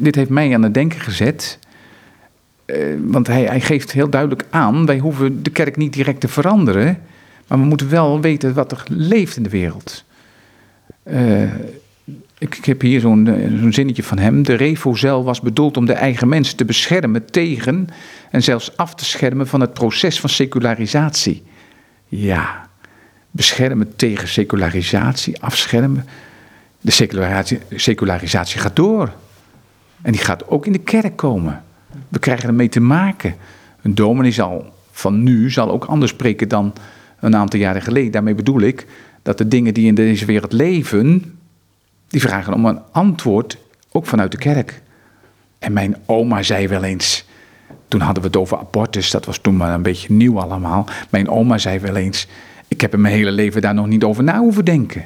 [0.02, 1.60] dit heeft mij aan het denken gezet.
[2.66, 6.28] Uh, want hij, hij geeft heel duidelijk aan, wij hoeven de kerk niet direct te
[6.28, 7.02] veranderen.
[7.48, 10.04] Maar we moeten wel weten wat er leeft in de wereld.
[11.04, 11.52] Uh,
[12.38, 14.44] ik, heb hier zo'n eh, zo'n zinnetje van hem.
[14.44, 17.88] De refocel was bedoeld om de eigen mens te beschermen tegen
[18.32, 21.44] en zelfs af te schermen van het proces van secularisatie.
[22.08, 22.70] Ja,
[23.32, 26.06] beschermen tegen secularisatie, afschermen.
[26.82, 29.14] De secularisatie, secularisatie gaat door.
[30.02, 31.64] En die gaat ook in de kerk komen.
[32.10, 33.36] We krijgen ermee te maken.
[33.82, 36.74] Een dominee zal van nu zal ook anders spreken dan
[37.20, 38.12] een aantal jaren geleden.
[38.12, 38.86] Daarmee bedoel ik
[39.22, 41.35] dat de dingen die in deze wereld leven,
[42.08, 43.58] die vragen om een antwoord,
[43.92, 44.82] ook vanuit de kerk.
[45.60, 47.26] En mijn oma zei wel eens,
[47.88, 50.88] toen hadden we het over abortus, dat was toen maar een beetje nieuw allemaal.
[51.10, 52.28] Mijn oma zei wel eens,
[52.68, 55.06] ik heb in mijn hele leven daar nog niet over na hoeven denken.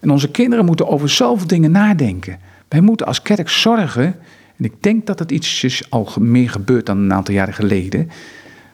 [0.00, 2.38] En onze kinderen moeten over zoveel dingen nadenken.
[2.68, 4.04] Wij moeten als kerk zorgen,
[4.56, 8.10] en ik denk dat het iets al meer gebeurt dan een aantal jaren geleden.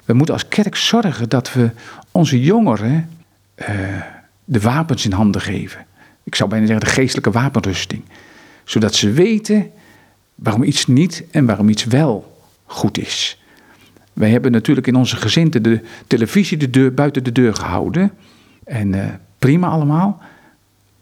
[0.05, 1.71] We moeten als kerk zorgen dat we
[2.11, 3.09] onze jongeren
[3.57, 3.67] uh,
[4.45, 5.87] de wapens in handen geven
[6.23, 8.03] ik zou bijna zeggen, de geestelijke wapenrusting.
[8.65, 9.71] Zodat ze weten
[10.35, 13.43] waarom iets niet en waarom iets wel goed is.
[14.13, 18.13] Wij hebben natuurlijk in onze gezinten de televisie de deur, buiten de deur gehouden.
[18.65, 19.05] En uh,
[19.39, 20.23] prima allemaal.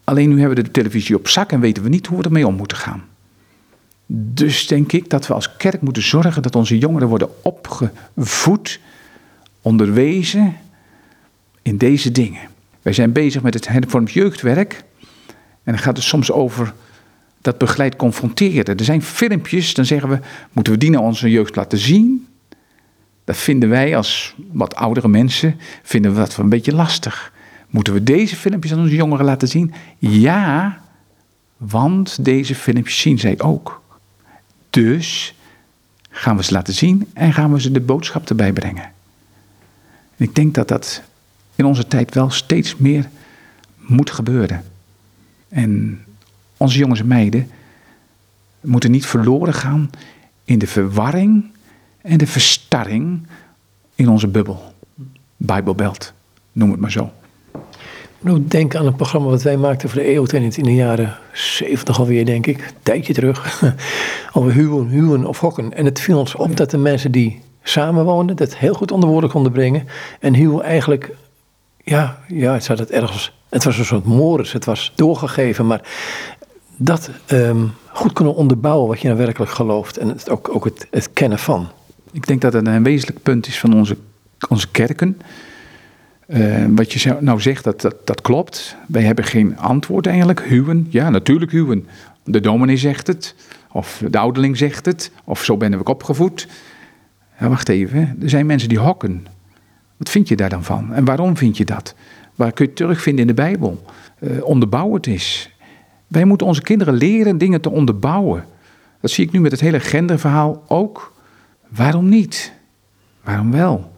[0.05, 2.47] Alleen nu hebben we de televisie op zak en weten we niet hoe we ermee
[2.47, 3.05] om moeten gaan.
[4.11, 8.81] Dus denk ik dat we als kerk moeten zorgen dat onze jongeren worden opgevoed,
[9.63, 10.57] onderwezen
[11.63, 12.49] in deze dingen.
[12.83, 14.85] Wij zijn bezig met het hervormd jeugdwerk.
[15.69, 16.73] En dan gaat het soms over
[17.41, 18.77] dat begeleid confronteren.
[18.77, 20.19] Er zijn filmpjes, dan zeggen we,
[20.53, 22.27] moeten we die naar onze jeugd laten zien?
[23.25, 27.33] Dat vinden wij als wat oudere mensen, vinden we dat een beetje lastig.
[27.71, 29.75] Moeten we deze filmpjes aan onze jongeren laten zien?
[29.99, 30.81] Ja,
[31.57, 33.83] want deze filmpjes zien zij ook.
[34.71, 35.35] Dus
[36.11, 38.91] gaan we ze laten zien en gaan we ze de boodschap erbij brengen.
[40.17, 41.03] En ik denk dat dat
[41.55, 43.09] in onze tijd wel steeds meer
[43.77, 44.65] moet gebeuren.
[45.49, 46.05] En
[46.57, 47.51] onze jongens en meiden
[48.61, 49.91] moeten niet verloren gaan
[50.45, 51.51] in de verwarring
[52.03, 53.27] en de verstarring
[53.95, 54.73] in onze bubbel.
[55.37, 56.13] Bijbelbelt,
[56.53, 57.13] noem het maar zo.
[58.21, 61.99] Moet denken aan een programma wat wij maakten voor de EOTennis in de jaren 70
[61.99, 62.59] alweer, denk ik.
[62.59, 63.63] Een tijdje terug.
[64.33, 65.75] Over huwen, huwen of hokken.
[65.75, 69.31] En het viel ons op dat de mensen die samenwoonden, dat heel goed onder woorden
[69.31, 69.89] konden brengen.
[70.21, 71.11] En huwen eigenlijk,
[71.85, 73.38] ja, ja, het zat het ergens.
[73.49, 75.81] Het was een soort moris, het was doorgegeven, maar
[76.77, 79.97] dat ehm, goed kunnen onderbouwen wat je nou werkelijk gelooft.
[79.97, 81.69] En het, ook, ook het, kennen van.
[82.13, 83.97] Ik denk dat het een wezenlijk punt is van onze,
[84.49, 85.21] onze kerken.
[86.27, 88.77] Uh, wat je nou zegt, dat, dat, dat, klopt.
[88.87, 90.43] Wij hebben geen antwoord eigenlijk.
[90.43, 91.89] Huwen, ja, natuurlijk huwen.
[92.25, 93.35] De dominee zegt het,
[93.73, 96.49] of de ouderling zegt het, of zo ben ik opgevoed.
[97.41, 99.27] Ja, wacht even, er zijn mensen die hokken.
[99.97, 100.95] Wat vind je daar dan van?
[100.95, 101.95] En waarom vind je dat?
[102.39, 103.85] Waar kun je terugvinden in de Bijbel?
[104.21, 105.51] Uh, eens.
[106.07, 108.45] Wij moeten onze kinderen leren dingen te onderbouwen.
[109.01, 111.13] Dat zie ik nu met het hele genderverhaal ook.
[111.69, 112.53] Waarom niet?
[113.25, 113.93] Waarom wel?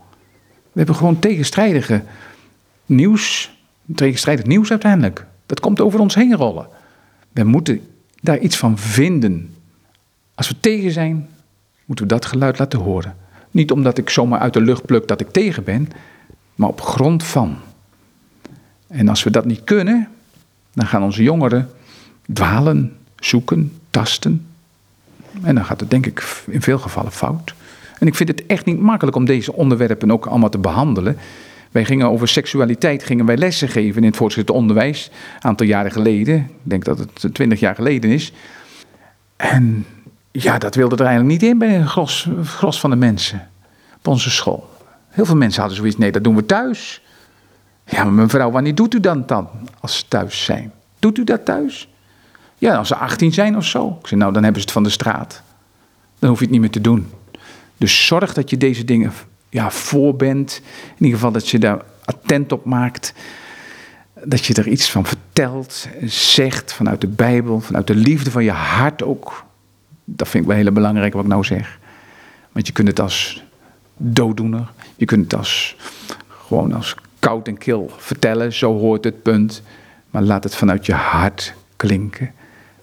[0.62, 2.02] We hebben gewoon tegenstrijdige
[2.86, 3.56] nieuws,
[3.94, 5.26] tegenstrijdig nieuws uiteindelijk.
[5.46, 6.68] Dat komt over ons heen rollen.
[7.32, 7.80] We moeten
[8.20, 9.54] daar iets van vinden.
[10.34, 11.28] Als we tegen zijn,
[11.84, 13.16] moeten we dat geluid laten horen.
[13.50, 15.88] Niet omdat ik zomaar uit de lucht pluk dat ik tegen ben,
[16.54, 17.58] maar op grond van.
[18.90, 20.08] En als we dat niet kunnen,
[20.72, 21.70] dan gaan onze jongeren
[22.32, 24.46] dwalen, zoeken, tasten.
[25.42, 27.54] En dan gaat het denk ik in veel gevallen fout.
[27.98, 31.16] En ik vind het echt niet makkelijk om deze onderwerpen ook allemaal te behandelen.
[31.70, 35.10] Wij gingen over seksualiteit gingen wij lessen geven in het voortgezet onderwijs.
[35.34, 36.36] Een aantal jaren geleden.
[36.36, 38.32] Ik denk dat het twintig jaar geleden is.
[39.36, 39.86] En
[40.30, 43.48] ja, dat wilde er eigenlijk niet in bij een gros, gros van de mensen
[43.96, 44.70] op onze school.
[45.08, 47.02] Heel veel mensen hadden zoiets, nee, dat doen we thuis.
[47.90, 49.48] Ja, maar mevrouw, wanneer doet u dan dan
[49.80, 50.72] als ze thuis zijn?
[50.98, 51.88] Doet u dat thuis?
[52.58, 53.96] Ja, als ze 18 zijn of zo.
[54.00, 55.42] Ik zei, nou, dan hebben ze het van de straat.
[56.18, 57.10] Dan hoef je het niet meer te doen.
[57.76, 59.12] Dus zorg dat je deze dingen
[59.48, 60.60] ja, voor bent.
[60.96, 63.14] In ieder geval dat je daar attent op maakt.
[64.24, 68.50] Dat je er iets van vertelt, zegt vanuit de Bijbel, vanuit de liefde van je
[68.50, 69.44] hart ook.
[70.04, 71.78] Dat vind ik wel heel belangrijk wat ik nou zeg.
[72.52, 73.44] Want je kunt het als
[73.96, 75.76] dooddoener, je kunt het als
[76.28, 79.62] gewoon als koud en kil vertellen, zo hoort het punt.
[80.10, 82.32] Maar laat het vanuit je hart klinken.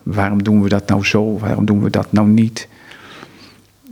[0.04, 1.38] Waarom doen we dat nou zo?
[1.38, 2.68] Waarom doen we dat nou niet?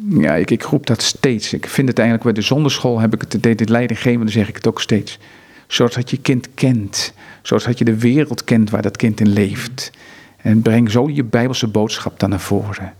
[0.09, 1.53] Ja, ik, ik roep dat steeds.
[1.53, 4.47] Ik vind het eigenlijk bij de zonderschool heb ik het deed dit leidinggeven, dan zeg
[4.47, 5.19] ik het ook steeds.
[5.67, 7.13] Zorg dat je kind kent.
[7.41, 9.91] Zorg dat je de wereld kent waar dat kind in leeft.
[10.37, 12.93] En breng zo je Bijbelse boodschap dan naar voren.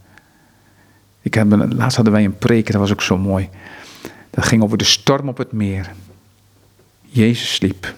[1.22, 3.50] Ik heb, laatst hadden wij een preek, dat was ook zo mooi.
[4.30, 5.92] Dat ging over de storm op het meer.
[7.16, 7.96] Jezus sliep.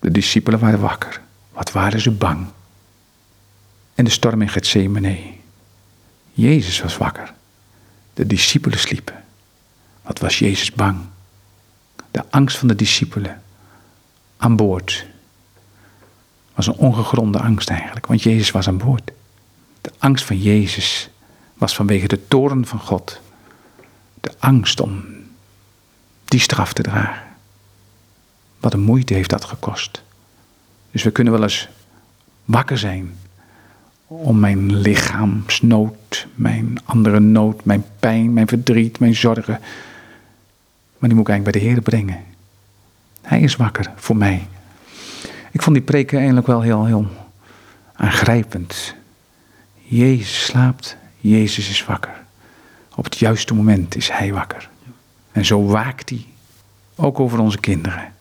[0.00, 1.20] De discipelen waren wakker.
[1.52, 2.46] Wat waren ze bang?
[3.94, 5.34] En de storm in Gethsemane.
[6.32, 7.34] Jezus was wakker.
[8.14, 9.24] De discipelen sliepen.
[10.02, 10.98] Wat was Jezus bang?
[12.10, 13.42] De angst van de discipelen
[14.36, 15.06] aan boord
[16.54, 19.12] was een ongegronde angst eigenlijk, want Jezus was aan boord.
[19.80, 21.08] De angst van Jezus
[21.54, 23.20] was vanwege de toren van God.
[24.20, 25.04] De angst om
[26.24, 27.25] die straf te dragen.
[28.60, 30.02] Wat een moeite heeft dat gekost.
[30.90, 31.68] Dus we kunnen wel eens
[32.44, 33.16] wakker zijn
[34.06, 39.60] om mijn lichaamsnood, mijn andere nood, mijn pijn, mijn verdriet, mijn zorgen.
[40.98, 42.24] Maar die moet ik eigenlijk bij de Heer brengen.
[43.22, 44.46] Hij is wakker voor mij.
[45.50, 47.06] Ik vond die preken eigenlijk wel heel, heel
[47.92, 48.94] aangrijpend.
[49.82, 52.14] Jezus slaapt, Jezus is wakker.
[52.94, 54.68] Op het juiste moment is Hij wakker.
[55.32, 56.26] En zo waakt Hij,
[56.94, 58.14] ook over onze kinderen.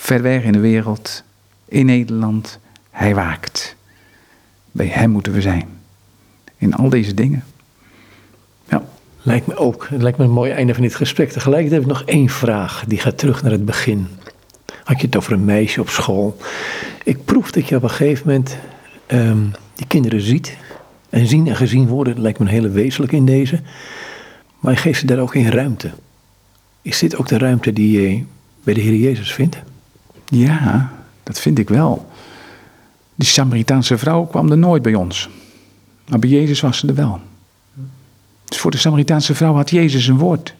[0.00, 1.22] Ver weg in de wereld,
[1.68, 2.58] in Nederland,
[2.90, 3.76] Hij waakt.
[4.70, 5.68] Bij Hem moeten we zijn.
[6.56, 7.44] In al deze dingen.
[8.68, 8.84] Ja.
[9.22, 9.86] Lijkt me ook.
[9.90, 11.30] Het lijkt me een mooi einde van dit gesprek.
[11.30, 12.84] Tegelijkertijd heb ik nog één vraag.
[12.86, 14.06] Die gaat terug naar het begin.
[14.84, 16.36] Had je het over een meisje op school.
[17.04, 18.56] Ik proef dat je op een gegeven moment
[19.06, 20.56] um, die kinderen ziet.
[21.10, 23.60] En zien en gezien worden dat lijkt me een hele wezenlijk in deze.
[24.60, 25.90] Maar je geeft ze daar ook in ruimte.
[26.82, 28.24] Is dit ook de ruimte die je
[28.64, 29.62] bij de Heer Jezus vindt?
[30.30, 32.10] Ja, dat vind ik wel.
[33.14, 35.28] Die Samaritaanse vrouw kwam er nooit bij ons.
[36.08, 37.20] Maar bij Jezus was ze er wel.
[38.44, 40.54] Dus voor de Samaritaanse vrouw had Jezus een woord.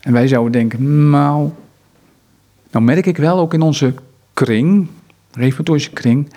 [0.00, 1.50] En wij zouden denken, nou,
[2.70, 3.94] nou merk ik wel ook in onze
[4.32, 4.88] kring,
[5.32, 6.32] reformatorische kring,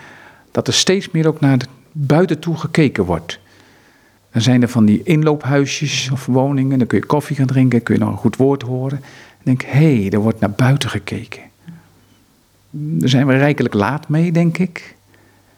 [0.52, 1.60] dat er steeds meer ook naar
[1.92, 3.40] buiten toe gekeken wordt.
[4.32, 7.96] Dan zijn er van die inloophuisjes of woningen, dan kun je koffie gaan drinken, kun
[7.96, 8.98] je nog een goed woord horen.
[9.38, 11.47] En denk, hé, hey, er wordt naar buiten gekeken.
[12.80, 14.96] Daar zijn we rijkelijk laat mee, denk ik,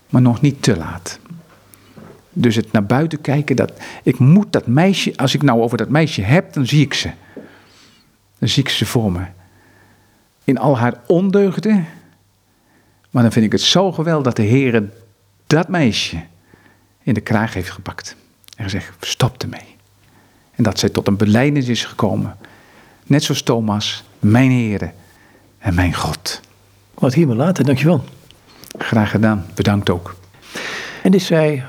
[0.09, 1.19] maar nog niet te laat.
[2.33, 3.71] Dus het naar buiten kijken, dat,
[4.03, 7.11] ik moet dat meisje, als ik nou over dat meisje heb, dan zie ik ze.
[8.39, 9.25] Dan zie ik ze voor me.
[10.43, 11.85] In al haar ondeugden.
[13.09, 14.83] Maar dan vind ik het zo geweldig dat de Heer
[15.47, 16.23] dat meisje
[17.03, 18.15] in de kraag heeft gepakt.
[18.55, 19.75] En gezegd, stop ermee.
[20.55, 22.37] En dat zij tot een belijdenis is gekomen.
[23.05, 24.93] Net zoals Thomas, mijn Heer
[25.57, 26.41] en mijn God.
[26.99, 28.03] Wat hier maar later, dankjewel.
[28.77, 30.15] Graag gedaan, bedankt ook.
[31.03, 31.63] En dit zei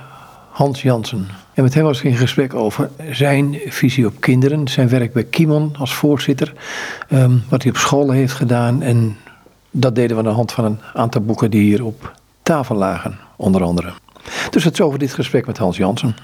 [0.51, 1.29] Hans Jansen.
[1.55, 5.25] En met hem was ik in gesprek over zijn visie op kinderen, zijn werk bij
[5.25, 6.53] Kimon als voorzitter,
[7.09, 8.83] ehm, wat hij op school heeft gedaan.
[8.83, 9.17] En
[9.71, 12.13] dat deden we aan de hand van een aantal boeken die hier op
[12.43, 13.93] tafel lagen, onder andere.
[14.51, 16.17] Dus het is over dit gesprek met Hans Jansen.